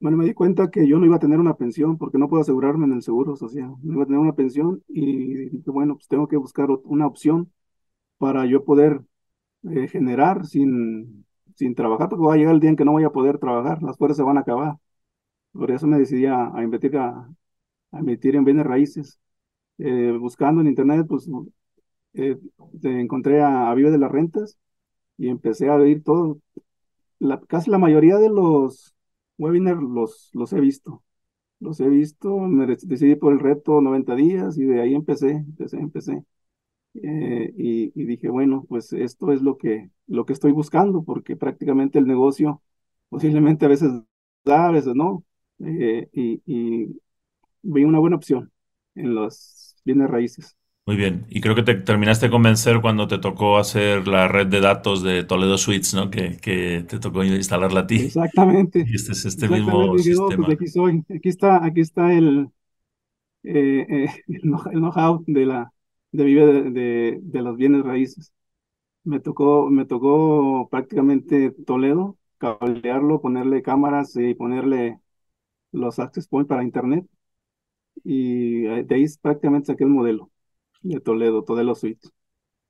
Bueno, 0.00 0.16
me 0.16 0.24
di 0.24 0.34
cuenta 0.34 0.70
que 0.70 0.86
yo 0.86 0.98
no 0.98 1.06
iba 1.06 1.16
a 1.16 1.20
tener 1.20 1.40
una 1.40 1.54
pensión 1.54 1.98
porque 1.98 2.18
no 2.18 2.28
puedo 2.28 2.42
asegurarme 2.42 2.86
en 2.86 2.92
el 2.92 3.02
seguro 3.02 3.34
social. 3.34 3.74
No 3.82 3.94
iba 3.94 4.04
a 4.04 4.06
tener 4.06 4.20
una 4.20 4.34
pensión 4.34 4.84
y 4.88 5.58
bueno, 5.66 5.94
pues 5.96 6.06
tengo 6.06 6.28
que 6.28 6.36
buscar 6.36 6.68
una 6.84 7.06
opción 7.06 7.52
para 8.18 8.46
yo 8.46 8.64
poder 8.64 9.00
eh, 9.64 9.88
generar 9.88 10.46
sin 10.46 11.26
sin 11.58 11.74
trabajar, 11.74 12.08
porque 12.08 12.26
va 12.26 12.34
a 12.34 12.36
llegar 12.36 12.54
el 12.54 12.60
día 12.60 12.70
en 12.70 12.76
que 12.76 12.84
no 12.86 12.92
voy 12.92 13.04
a 13.04 13.10
poder 13.10 13.38
trabajar, 13.38 13.82
las 13.82 13.96
fuerzas 13.98 14.18
se 14.18 14.22
van 14.24 14.38
a 14.38 14.40
acabar. 14.42 14.76
Por 15.52 15.70
eso 15.70 15.86
me 15.86 15.98
decidí 15.98 16.26
a, 16.26 16.54
a 16.56 16.62
invertir, 16.64 16.96
a, 16.98 17.28
a, 17.92 18.00
invertir 18.00 18.36
en 18.36 18.44
bienes 18.44 18.66
raíces. 18.66 19.20
Eh, 19.78 20.12
buscando 20.20 20.60
en 20.62 20.68
internet, 20.68 21.06
pues 21.08 21.28
eh, 22.14 22.38
encontré 22.84 23.40
a, 23.42 23.70
a 23.70 23.74
Vive 23.74 23.90
de 23.90 23.98
las 23.98 24.10
Rentas 24.12 24.58
y 25.18 25.28
empecé 25.28 25.68
a 25.70 25.76
ver 25.76 26.02
todo. 26.04 26.40
Casi 27.48 27.70
la 27.70 27.78
mayoría 27.78 28.16
de 28.18 28.28
los 28.28 28.94
webinars 29.38 29.82
los, 29.82 30.30
los 30.34 30.52
he 30.52 30.60
visto. 30.60 31.02
Los 31.60 31.80
he 31.80 31.88
visto, 31.88 32.38
me 32.40 32.66
decidí 32.66 33.16
por 33.16 33.32
el 33.34 33.40
reto 33.40 33.80
90 33.82 34.14
días 34.16 34.58
y 34.58 34.64
de 34.64 34.80
ahí 34.82 34.94
empecé, 34.94 35.32
empecé, 35.32 35.78
empecé. 35.78 36.24
Eh, 36.94 37.52
y, 37.56 38.04
dije, 38.04 38.28
bueno, 38.28 38.64
pues 38.68 38.92
esto 38.92 39.32
es 39.32 39.42
lo 39.42 39.56
que, 39.56 39.90
lo 40.06 40.24
que 40.24 40.32
estoy 40.32 40.52
buscando, 40.52 41.02
porque 41.04 41.36
prácticamente 41.36 41.98
el 41.98 42.06
negocio 42.06 42.62
posiblemente 43.08 43.66
a 43.66 43.68
veces 43.68 43.92
da, 44.44 44.68
a 44.68 44.72
veces 44.72 44.94
no, 44.94 45.24
eh, 45.60 46.08
y, 46.12 46.42
y 46.46 47.00
vi 47.62 47.84
una 47.84 47.98
buena 47.98 48.16
opción 48.16 48.50
en 48.94 49.14
los 49.14 49.76
bienes 49.84 50.10
raíces. 50.10 50.58
Muy 50.88 50.96
bien, 50.96 51.26
y 51.28 51.42
creo 51.42 51.54
que 51.54 51.62
te 51.62 51.74
terminaste 51.74 52.26
de 52.26 52.30
convencer 52.30 52.80
cuando 52.80 53.06
te 53.06 53.18
tocó 53.18 53.58
hacer 53.58 54.08
la 54.08 54.26
red 54.26 54.46
de 54.46 54.62
datos 54.62 55.02
de 55.02 55.22
Toledo 55.22 55.58
Suites, 55.58 55.92
¿no? 55.92 56.08
Que, 56.08 56.38
que 56.38 56.82
te 56.88 56.98
tocó 56.98 57.22
instalarla 57.22 57.80
a 57.80 57.86
ti. 57.86 57.96
Exactamente. 57.96 58.86
Y 58.88 58.94
este 58.94 59.12
es 59.12 59.26
este 59.26 59.50
mismo 59.50 59.88
pues 59.88 60.04
sistema. 60.04 60.48
aquí 60.50 60.66
soy, 60.66 61.04
aquí 61.14 61.28
está, 61.28 61.62
aquí 61.62 61.82
está 61.82 62.10
el, 62.14 62.48
eh, 63.42 63.86
eh, 63.86 64.08
el 64.28 64.40
know-how 64.40 65.22
de 65.26 65.44
la 65.44 65.70
de 66.18 66.24
Vive 66.24 66.70
de, 66.70 67.18
de, 67.22 67.42
los 67.42 67.56
bienes 67.56 67.84
raíces. 67.84 68.32
Me 69.04 69.20
tocó, 69.20 69.70
me 69.70 69.86
tocó 69.86 70.68
prácticamente 70.70 71.52
Toledo, 71.64 72.18
cablearlo, 72.38 73.20
ponerle 73.20 73.62
cámaras 73.62 74.16
y 74.16 74.34
ponerle 74.34 74.98
los 75.72 75.98
access 75.98 76.26
points 76.26 76.48
para 76.48 76.64
internet. 76.64 77.06
Y 78.04 78.62
de 78.62 78.94
ahí 78.94 79.06
prácticamente 79.22 79.66
saqué 79.66 79.84
el 79.84 79.90
modelo 79.90 80.30
de 80.82 81.00
Toledo, 81.00 81.44
Toledo 81.44 81.74
Suite. 81.74 82.08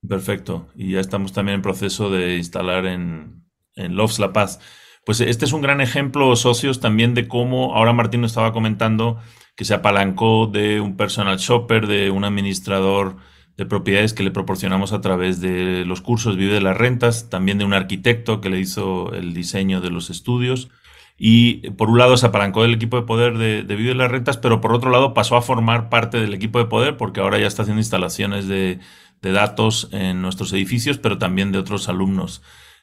Perfecto. 0.07 0.69
Y 0.75 0.93
ya 0.93 1.01
estamos 1.01 1.33
también 1.33 1.57
en 1.57 1.63
proceso 1.63 2.11
de 2.11 2.37
instalar 2.37 2.87
en, 2.87 3.45
en 3.75 3.97
Loves 3.97 4.19
La 4.19 4.33
Paz. 4.33 4.61
Pues 5.07 5.23
este 5.23 5.47
es 5.47 5.55
un 5.55 5.63
gran 5.63 5.81
ejemplo, 5.81 6.37
socios, 6.37 6.81
también 6.81 7.15
de 7.15 7.29
cómo 7.29 7.75
ahora 7.75 7.95
Martín 7.95 8.21
nos 8.21 8.33
estaba 8.33 8.53
comentando 8.53 9.19
que 9.57 9.65
se 9.65 9.75
apalancó 9.75 10.47
de 10.47 10.81
un 10.81 10.97
personal 10.97 11.39
shopper, 11.39 11.87
de 11.87 12.11
un 12.11 12.25
administrador 12.25 13.17
de 13.59 13.67
propiedades 13.67 14.15
que 14.15 14.23
le 14.23 14.31
proporcionamos 14.31 14.93
a 14.93 15.01
través 15.01 15.41
de 15.41 15.85
los 15.85 16.01
cursos 16.01 16.37
Vive 16.37 16.55
de 16.55 16.61
las 16.61 16.77
Rentas, 16.77 17.29
también 17.29 17.59
de 17.59 17.65
un 17.65 17.75
arquitecto 17.75 18.41
que 18.41 18.49
le 18.49 18.61
hizo 18.61 19.13
el 19.13 19.35
diseño 19.35 19.81
de 19.81 19.91
los 19.91 20.09
estudios 20.11 20.71
y 21.19 21.71
por 21.71 21.91
un 21.91 21.99
lado 21.99 22.17
se 22.17 22.27
apalancó 22.27 22.63
del 22.63 22.75
equipo 22.75 22.97
de 22.97 23.03
poder 23.03 23.37
de, 23.37 23.65
de 23.65 23.77
Vive 23.77 23.97
las 23.97 24.13
Rentas, 24.13 24.37
pero 24.37 24.61
por 24.61 24.73
otro 24.73 24.91
lado 24.91 25.13
pasó 25.13 25.37
a 25.37 25.43
formar 25.43 25.89
parte 25.89 26.21
del 26.21 26.33
equipo 26.33 26.61
de 26.61 26.67
poder 26.67 26.97
porque 26.97 27.21
ahora 27.21 27.41
ya 27.41 27.49
está 27.49 27.63
haciendo 27.63 27.81
instalaciones 27.81 28.47
de, 28.47 28.79
datos 29.21 29.89
en 29.91 30.23
nuestros 30.23 30.53
edificios, 30.53 30.99
pero 30.99 31.19
también 31.19 31.51
de 31.51 31.59
otros 31.59 31.89
alumnos. 31.89 32.41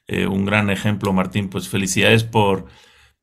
Eh, 0.08 0.28
un 0.28 0.46
gran 0.46 0.70
ejemplo, 0.70 1.14
Martín, 1.14 1.50
pues 1.50 1.70
felicidades 1.70 2.26
por 2.26 2.66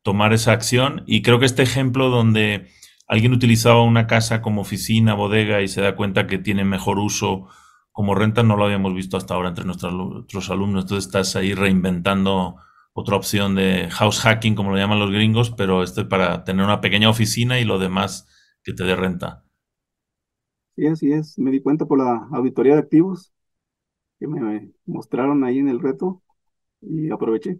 tomar 0.01 0.33
esa 0.33 0.51
acción 0.51 1.03
y 1.05 1.21
creo 1.21 1.37
que 1.37 1.45
este 1.45 1.61
ejemplo 1.61 2.09
donde 2.09 2.67
alguien 3.07 3.33
utilizaba 3.33 3.83
una 3.83 4.07
casa 4.07 4.41
como 4.41 4.61
oficina, 4.61 5.13
bodega 5.13 5.61
y 5.61 5.67
se 5.67 5.81
da 5.81 5.95
cuenta 5.95 6.27
que 6.27 6.37
tiene 6.37 6.65
mejor 6.65 6.99
uso 6.99 7.47
como 7.91 8.15
renta, 8.15 8.41
no 8.43 8.55
lo 8.57 8.65
habíamos 8.65 8.93
visto 8.95 9.17
hasta 9.17 9.35
ahora 9.35 9.49
entre 9.49 9.65
nuestros, 9.65 10.49
alumnos. 10.49 10.83
Entonces 10.85 11.05
estás 11.05 11.35
ahí 11.35 11.53
reinventando 11.53 12.55
otra 12.93 13.15
opción 13.15 13.55
de 13.55 13.89
house 13.91 14.19
hacking, 14.21 14.55
como 14.55 14.71
lo 14.71 14.77
llaman 14.77 14.99
los 14.99 15.11
gringos, 15.11 15.51
pero 15.51 15.83
este 15.83 16.05
para 16.05 16.43
tener 16.43 16.65
una 16.65 16.81
pequeña 16.81 17.09
oficina 17.09 17.59
y 17.59 17.65
lo 17.65 17.79
demás 17.79 18.27
que 18.63 18.73
te 18.73 18.83
dé 18.83 18.95
renta. 18.95 19.43
Sí, 20.75 20.87
así 20.87 21.11
es. 21.11 21.37
Me 21.37 21.51
di 21.51 21.61
cuenta 21.61 21.85
por 21.85 21.99
la 21.99 22.27
auditoría 22.31 22.73
de 22.73 22.79
activos 22.79 23.31
que 24.19 24.27
me 24.27 24.71
mostraron 24.85 25.43
ahí 25.43 25.59
en 25.59 25.69
el 25.69 25.81
reto 25.81 26.23
y 26.81 27.11
aproveché. 27.11 27.59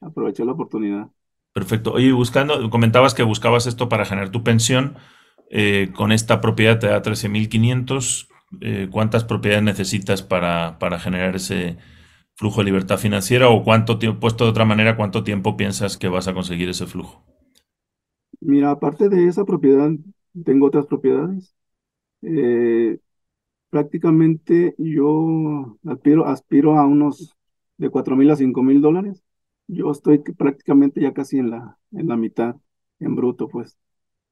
Aproveché 0.00 0.44
la 0.44 0.52
oportunidad. 0.52 1.10
Perfecto. 1.52 1.92
Oye, 1.92 2.12
buscando, 2.12 2.70
comentabas 2.70 3.14
que 3.14 3.22
buscabas 3.22 3.66
esto 3.66 3.88
para 3.88 4.04
generar 4.04 4.30
tu 4.30 4.42
pensión. 4.44 4.96
Eh, 5.50 5.90
con 5.94 6.12
esta 6.12 6.40
propiedad 6.40 6.78
te 6.78 6.86
da 6.86 7.02
13.500. 7.02 8.28
Eh, 8.60 8.88
¿Cuántas 8.90 9.24
propiedades 9.24 9.64
necesitas 9.64 10.22
para, 10.22 10.78
para 10.78 10.98
generar 10.98 11.36
ese, 11.36 11.76
flujo 12.40 12.60
de 12.60 12.64
libertad 12.64 12.96
financiera 12.96 13.50
o 13.50 13.62
cuánto 13.62 13.98
tiempo, 13.98 14.20
puesto 14.20 14.44
de 14.44 14.50
otra 14.50 14.64
manera, 14.64 14.96
cuánto 14.96 15.22
tiempo 15.22 15.58
piensas 15.58 15.98
que 15.98 16.08
vas 16.08 16.26
a 16.26 16.32
conseguir 16.32 16.70
ese 16.70 16.86
flujo? 16.86 17.22
Mira, 18.40 18.70
aparte 18.70 19.10
de 19.10 19.26
esa 19.26 19.44
propiedad, 19.44 19.90
tengo 20.42 20.68
otras 20.68 20.86
propiedades. 20.86 21.54
Eh, 22.22 22.98
prácticamente 23.68 24.74
yo 24.78 25.76
aspiro, 25.86 26.26
aspiro 26.26 26.78
a 26.78 26.86
unos 26.86 27.36
de 27.76 27.90
cuatro 27.90 28.16
mil 28.16 28.30
a 28.30 28.36
cinco 28.36 28.62
mil 28.62 28.80
dólares. 28.80 29.22
Yo 29.72 29.90
estoy 29.90 30.18
prácticamente 30.20 31.00
ya 31.00 31.12
casi 31.12 31.38
en 31.38 31.50
la, 31.50 31.78
en 31.92 32.08
la 32.08 32.16
mitad, 32.16 32.56
en 32.98 33.14
bruto, 33.16 33.48
pues. 33.48 33.78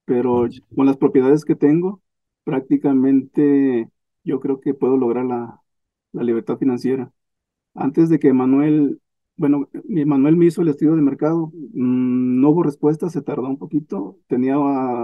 Pero 0.05 0.47
con 0.77 0.87
las 0.87 0.97
propiedades 0.99 1.45
que 1.45 1.57
tengo, 1.57 2.03
prácticamente 2.45 3.91
yo 4.25 4.41
creo 4.41 4.61
que 4.61 4.75
puedo 4.75 4.97
lograr 4.97 5.25
la, 5.27 5.63
la 6.13 6.23
libertad 6.25 6.59
financiera 6.59 7.13
antes 7.75 8.09
de 8.11 8.19
que 8.19 8.33
Manuel, 8.33 9.01
bueno, 9.37 9.69
Manuel 10.07 10.37
me 10.37 10.47
hizo 10.47 10.63
el 10.63 10.69
estudio 10.69 10.97
de 10.97 11.03
mercado, 11.03 11.49
mm, 11.55 12.41
no 12.41 12.51
hubo 12.51 12.63
respuesta, 12.65 13.09
se 13.11 13.23
tardó 13.23 13.49
un 13.49 13.59
poquito, 13.59 14.19
tenía 14.29 14.57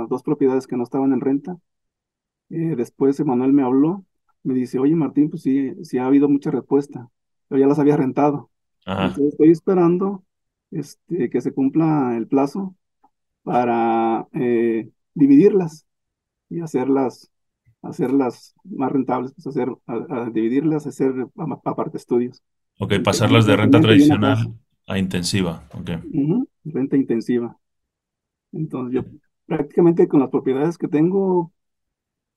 dos 0.09 0.23
propiedades 0.25 0.67
que 0.67 0.77
no 0.77 0.83
estaban 0.85 1.13
en 1.13 1.21
renta. 1.21 1.59
Eh, 2.51 2.75
después 2.77 3.21
Manuel 3.25 3.53
me 3.53 3.63
habló, 3.65 4.05
me 4.43 4.55
dice, 4.55 4.79
oye 4.79 4.95
Martín, 4.97 5.31
pues 5.31 5.43
sí, 5.43 5.73
sí 5.85 5.99
ha 5.99 6.07
habido 6.07 6.29
mucha 6.29 6.51
respuesta, 6.51 7.11
pero 7.49 7.61
ya 7.61 7.67
las 7.67 7.79
había 7.79 7.97
rentado. 7.97 8.51
Entonces 8.87 9.33
estoy 9.33 9.51
esperando 9.51 10.25
este, 10.71 11.31
que 11.31 11.41
se 11.41 11.53
cumpla 11.53 12.17
el 12.17 12.27
plazo 12.27 12.75
para 13.43 14.27
eh, 14.33 14.91
dividirlas 15.15 15.87
y 16.51 16.61
hacerlas 16.61 17.31
hacerlas 17.85 18.55
más 18.65 18.91
rentables, 18.91 19.33
pues 19.35 19.47
hacer, 19.47 19.69
dividirlas, 20.33 20.87
hacer 20.87 21.13
aparte 21.65 21.97
estudios. 21.97 22.43
Ok, 22.79 22.95
pasarlas 23.05 23.47
de 23.47 23.57
renta 23.57 23.81
tradicional 23.81 24.55
a 24.87 24.99
intensiva. 24.99 25.65
Okay. 25.73 25.99
Renta 26.65 26.97
intensiva. 26.97 27.57
Entonces, 28.53 28.95
yo 28.95 29.11
prácticamente 29.47 30.09
con 30.09 30.21
las 30.21 30.31
propiedades 30.31 30.79
que 30.79 30.89
tengo, 30.89 31.53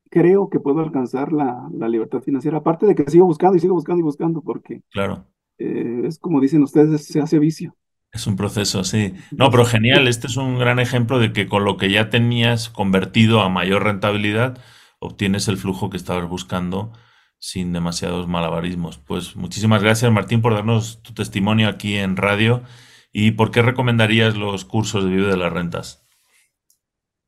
creo 0.10 0.50
que 0.50 0.60
puedo 0.60 0.82
alcanzar 0.82 1.32
la, 1.32 1.70
libertad 1.88 2.22
financiera. 2.22 2.58
Aparte 2.58 2.86
de 2.86 2.96
que 2.96 3.10
sigo 3.10 3.26
buscando 3.26 3.58
y 3.58 3.60
sigo 3.60 3.74
buscando 3.74 4.02
y 4.02 4.04
buscando, 4.04 4.42
porque 4.42 4.82
claro. 4.90 5.26
Eh, 5.58 6.04
es 6.06 6.20
como 6.20 6.40
dicen 6.42 6.64
ustedes, 6.64 7.06
se 7.06 7.20
hace 7.20 7.40
vicio. 7.40 7.76
Es 8.12 8.26
un 8.26 8.36
proceso, 8.36 8.84
sí. 8.84 9.14
No, 9.32 9.52
pero 9.52 9.66
genial. 9.66 10.08
Este 10.08 10.28
es 10.28 10.38
un 10.38 10.58
gran 10.58 10.80
ejemplo 10.80 11.20
de 11.20 11.34
que 11.34 11.48
con 11.48 11.66
lo 11.66 11.78
que 11.78 11.92
ya 11.92 12.10
tenías 12.10 12.70
convertido 12.70 13.42
a 13.42 13.50
mayor 13.50 13.84
rentabilidad, 13.84 14.60
obtienes 15.00 15.48
el 15.48 15.58
flujo 15.58 15.90
que 15.90 15.98
estabas 15.98 16.28
buscando 16.30 16.94
sin 17.40 17.74
demasiados 17.74 18.28
malabarismos. 18.28 18.98
Pues 18.98 19.36
muchísimas 19.36 19.84
gracias, 19.84 20.12
Martín, 20.12 20.42
por 20.42 20.54
darnos 20.54 21.02
tu 21.04 21.14
testimonio 21.14 21.68
aquí 21.68 21.96
en 21.96 22.18
radio. 22.18 22.64
¿Y 23.12 23.32
por 23.32 23.52
qué 23.52 23.62
recomendarías 23.62 24.36
los 24.38 24.66
cursos 24.66 25.04
de 25.04 25.10
Vive 25.10 25.28
de 25.28 25.38
las 25.38 25.54
Rentas? 25.54 26.06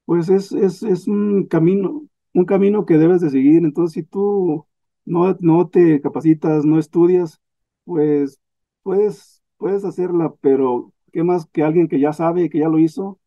Pues 0.06 0.30
es, 0.30 0.52
es, 0.52 0.82
es 0.84 1.08
un 1.08 1.46
camino, 1.46 2.04
un 2.34 2.46
camino 2.46 2.86
que 2.86 2.98
debes 2.98 3.22
de 3.22 3.30
seguir. 3.30 3.64
Entonces, 3.64 3.94
si 3.94 4.04
tú 4.04 4.66
no, 5.06 5.38
no 5.40 5.68
te 5.68 6.02
capacitas, 6.02 6.66
no 6.66 6.80
estudias, 6.80 7.42
pues 7.90 8.40
puedes, 8.84 9.42
puedes 9.58 9.84
hacerla, 9.84 10.32
pero 10.42 10.94
¿qué 11.12 11.24
más 11.24 11.48
que 11.48 11.64
alguien 11.64 11.88
que 11.88 12.00
ya 12.00 12.14
sabe, 12.14 12.48
que 12.52 12.60
ya 12.60 12.70
lo 12.70 12.78
hizo, 12.78 13.20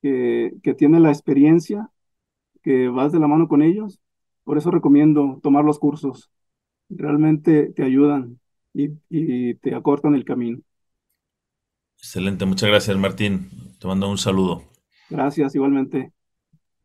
que, 0.00 0.52
que 0.62 0.74
tiene 0.74 1.00
la 1.00 1.10
experiencia, 1.10 1.90
que 2.62 2.86
vas 2.86 3.10
de 3.10 3.18
la 3.18 3.26
mano 3.26 3.48
con 3.48 3.62
ellos? 3.62 3.98
Por 4.44 4.58
eso 4.58 4.70
recomiendo 4.70 5.40
tomar 5.42 5.64
los 5.64 5.80
cursos. 5.80 6.30
Realmente 6.88 7.72
te 7.72 7.82
ayudan 7.82 8.38
y, 8.72 9.54
te 9.54 9.74
acortan 9.74 10.14
el 10.14 10.24
camino. 10.24 10.60
Excelente, 11.98 12.46
muchas 12.46 12.68
gracias 12.68 12.96
Martín. 12.96 13.50
Te 13.80 13.88
mando 13.88 14.08
un 14.08 14.18
saludo. 14.18 14.62
Gracias, 15.08 15.56
igualmente. 15.56 16.12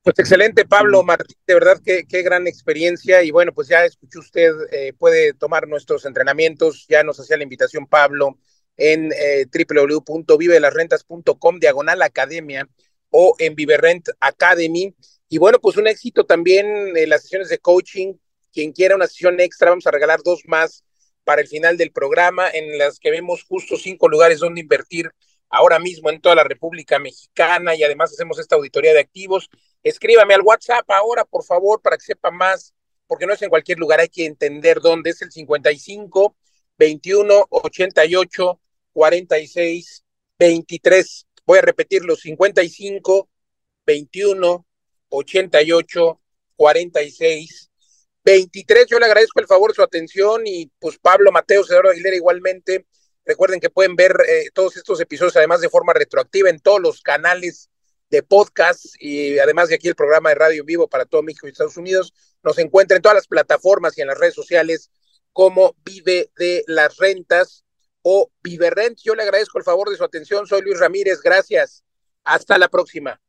Pues 0.06 0.20
excelente, 0.20 0.66
Pablo 0.66 1.02
Martín, 1.02 1.36
de 1.48 1.56
verdad 1.56 1.82
que 1.84 2.06
qué 2.08 2.22
gran 2.22 2.46
experiencia 2.46 3.24
y 3.24 3.32
bueno, 3.32 3.52
pues 3.56 3.68
ya 3.68 3.86
escuchó 3.86 4.20
usted, 4.20 4.52
eh, 4.72 4.94
puede 4.94 5.34
tomar 5.34 5.68
nuestros 5.68 6.06
entrenamientos, 6.06 6.86
ya 6.88 7.04
nos 7.04 7.20
hacía 7.20 7.38
la 7.38 7.44
invitación 7.44 7.88
Pablo 7.88 8.38
en 8.78 9.12
eh, 9.14 9.48
www.vivelasrentas.com 9.52 11.60
diagonal 11.60 12.04
academia 12.04 12.70
o 13.10 13.36
en 13.40 13.56
Viverent 13.56 14.10
Academy. 14.20 14.96
Y 15.28 15.40
bueno, 15.40 15.58
pues 15.60 15.76
un 15.76 15.88
éxito 15.88 16.24
también 16.24 16.96
en 16.96 17.10
las 17.10 17.24
sesiones 17.24 17.50
de 17.50 17.58
coaching. 17.58 18.14
Quien 18.54 18.74
quiera 18.74 18.96
una 18.96 19.08
sesión 19.08 19.40
extra, 19.40 19.72
vamos 19.72 19.88
a 19.88 19.92
regalar 19.92 20.20
dos 20.24 20.44
más 20.46 20.84
para 21.24 21.42
el 21.42 21.48
final 21.48 21.78
del 21.78 21.92
programa, 21.92 22.48
en 22.52 22.78
las 22.78 23.00
que 23.00 23.10
vemos 23.10 23.44
justo 23.44 23.76
cinco 23.76 24.08
lugares 24.08 24.38
donde 24.38 24.62
invertir 24.62 25.10
ahora 25.50 25.80
mismo 25.80 26.12
en 26.12 26.22
toda 26.22 26.36
la 26.36 26.44
República 26.44 27.00
Mexicana 27.00 27.74
y 27.74 27.84
además 27.84 28.12
hacemos 28.12 28.38
esta 28.38 28.56
auditoría 28.56 28.94
de 28.94 29.00
activos. 29.00 29.50
Escríbame 29.86 30.34
al 30.34 30.42
WhatsApp 30.42 30.90
ahora, 30.90 31.24
por 31.26 31.44
favor, 31.44 31.80
para 31.80 31.96
que 31.96 32.06
sepa 32.06 32.32
más, 32.32 32.74
porque 33.06 33.28
no 33.28 33.34
es 33.34 33.42
en 33.44 33.50
cualquier 33.50 33.78
lugar, 33.78 34.00
hay 34.00 34.10
que 34.10 34.26
entender 34.26 34.82
dónde 34.82 35.12
es 35.12 35.22
el 35.22 35.32
55 35.32 36.36
21 36.80 37.46
88 37.52 38.62
46 38.94 40.04
23. 40.40 41.28
Voy 41.46 41.60
a 41.60 41.62
repetir 41.62 42.04
los 42.04 42.20
55 42.22 43.30
21 43.86 44.66
88 45.10 46.22
46 46.56 47.72
23. 48.24 48.88
Yo 48.88 48.98
le 48.98 49.06
agradezco 49.06 49.40
el 49.40 49.46
favor, 49.46 49.76
su 49.76 49.84
atención 49.84 50.48
y 50.48 50.72
pues 50.80 50.98
Pablo, 50.98 51.32
Mateo, 51.32 51.64
Cedro 51.64 51.92
Aguilera 51.92 52.16
igualmente. 52.16 52.88
Recuerden 53.24 53.60
que 53.60 53.70
pueden 53.70 53.96
ver 53.96 54.18
eh, 54.28 54.50
todos 54.52 54.78
estos 54.78 55.00
episodios 55.00 55.36
además 55.36 55.62
de 55.62 55.70
forma 55.70 55.94
retroactiva 55.94 56.50
en 56.50 56.60
todos 56.60 56.82
los 56.82 57.02
canales 57.02 57.70
de 58.16 58.24
podcast 58.24 58.86
y 59.00 59.38
además 59.40 59.70
de 59.70 59.76
aquí 59.76 59.88
el 59.88 59.96
programa 59.96 60.30
de 60.30 60.36
radio 60.36 60.64
vivo 60.64 60.88
para 60.88 61.06
todo 61.06 61.24
México 61.24 61.48
y 61.48 61.52
Estados 61.52 61.78
Unidos. 61.78 62.14
Nos 62.44 62.58
encuentra 62.58 62.96
en 62.96 63.02
todas 63.02 63.16
las 63.16 63.28
plataformas 63.28 63.98
y 63.98 64.02
en 64.02 64.08
las 64.08 64.18
redes 64.18 64.34
sociales 64.34 64.90
como 65.34 65.76
Vive 65.84 66.32
de 66.38 66.64
las 66.68 66.98
Rentas 66.98 67.66
o 68.02 68.32
Vive 68.42 68.70
Rent. 68.70 69.00
Yo 69.04 69.16
le 69.16 69.24
agradezco 69.24 69.58
el 69.58 69.64
favor 69.64 69.90
de 69.90 69.98
su 69.98 70.04
atención. 70.04 70.48
Soy 70.48 70.62
Luis 70.62 70.80
Ramírez. 70.80 71.22
Gracias. 71.22 71.84
Hasta 72.24 72.58
la 72.58 72.70
próxima. 72.70 73.20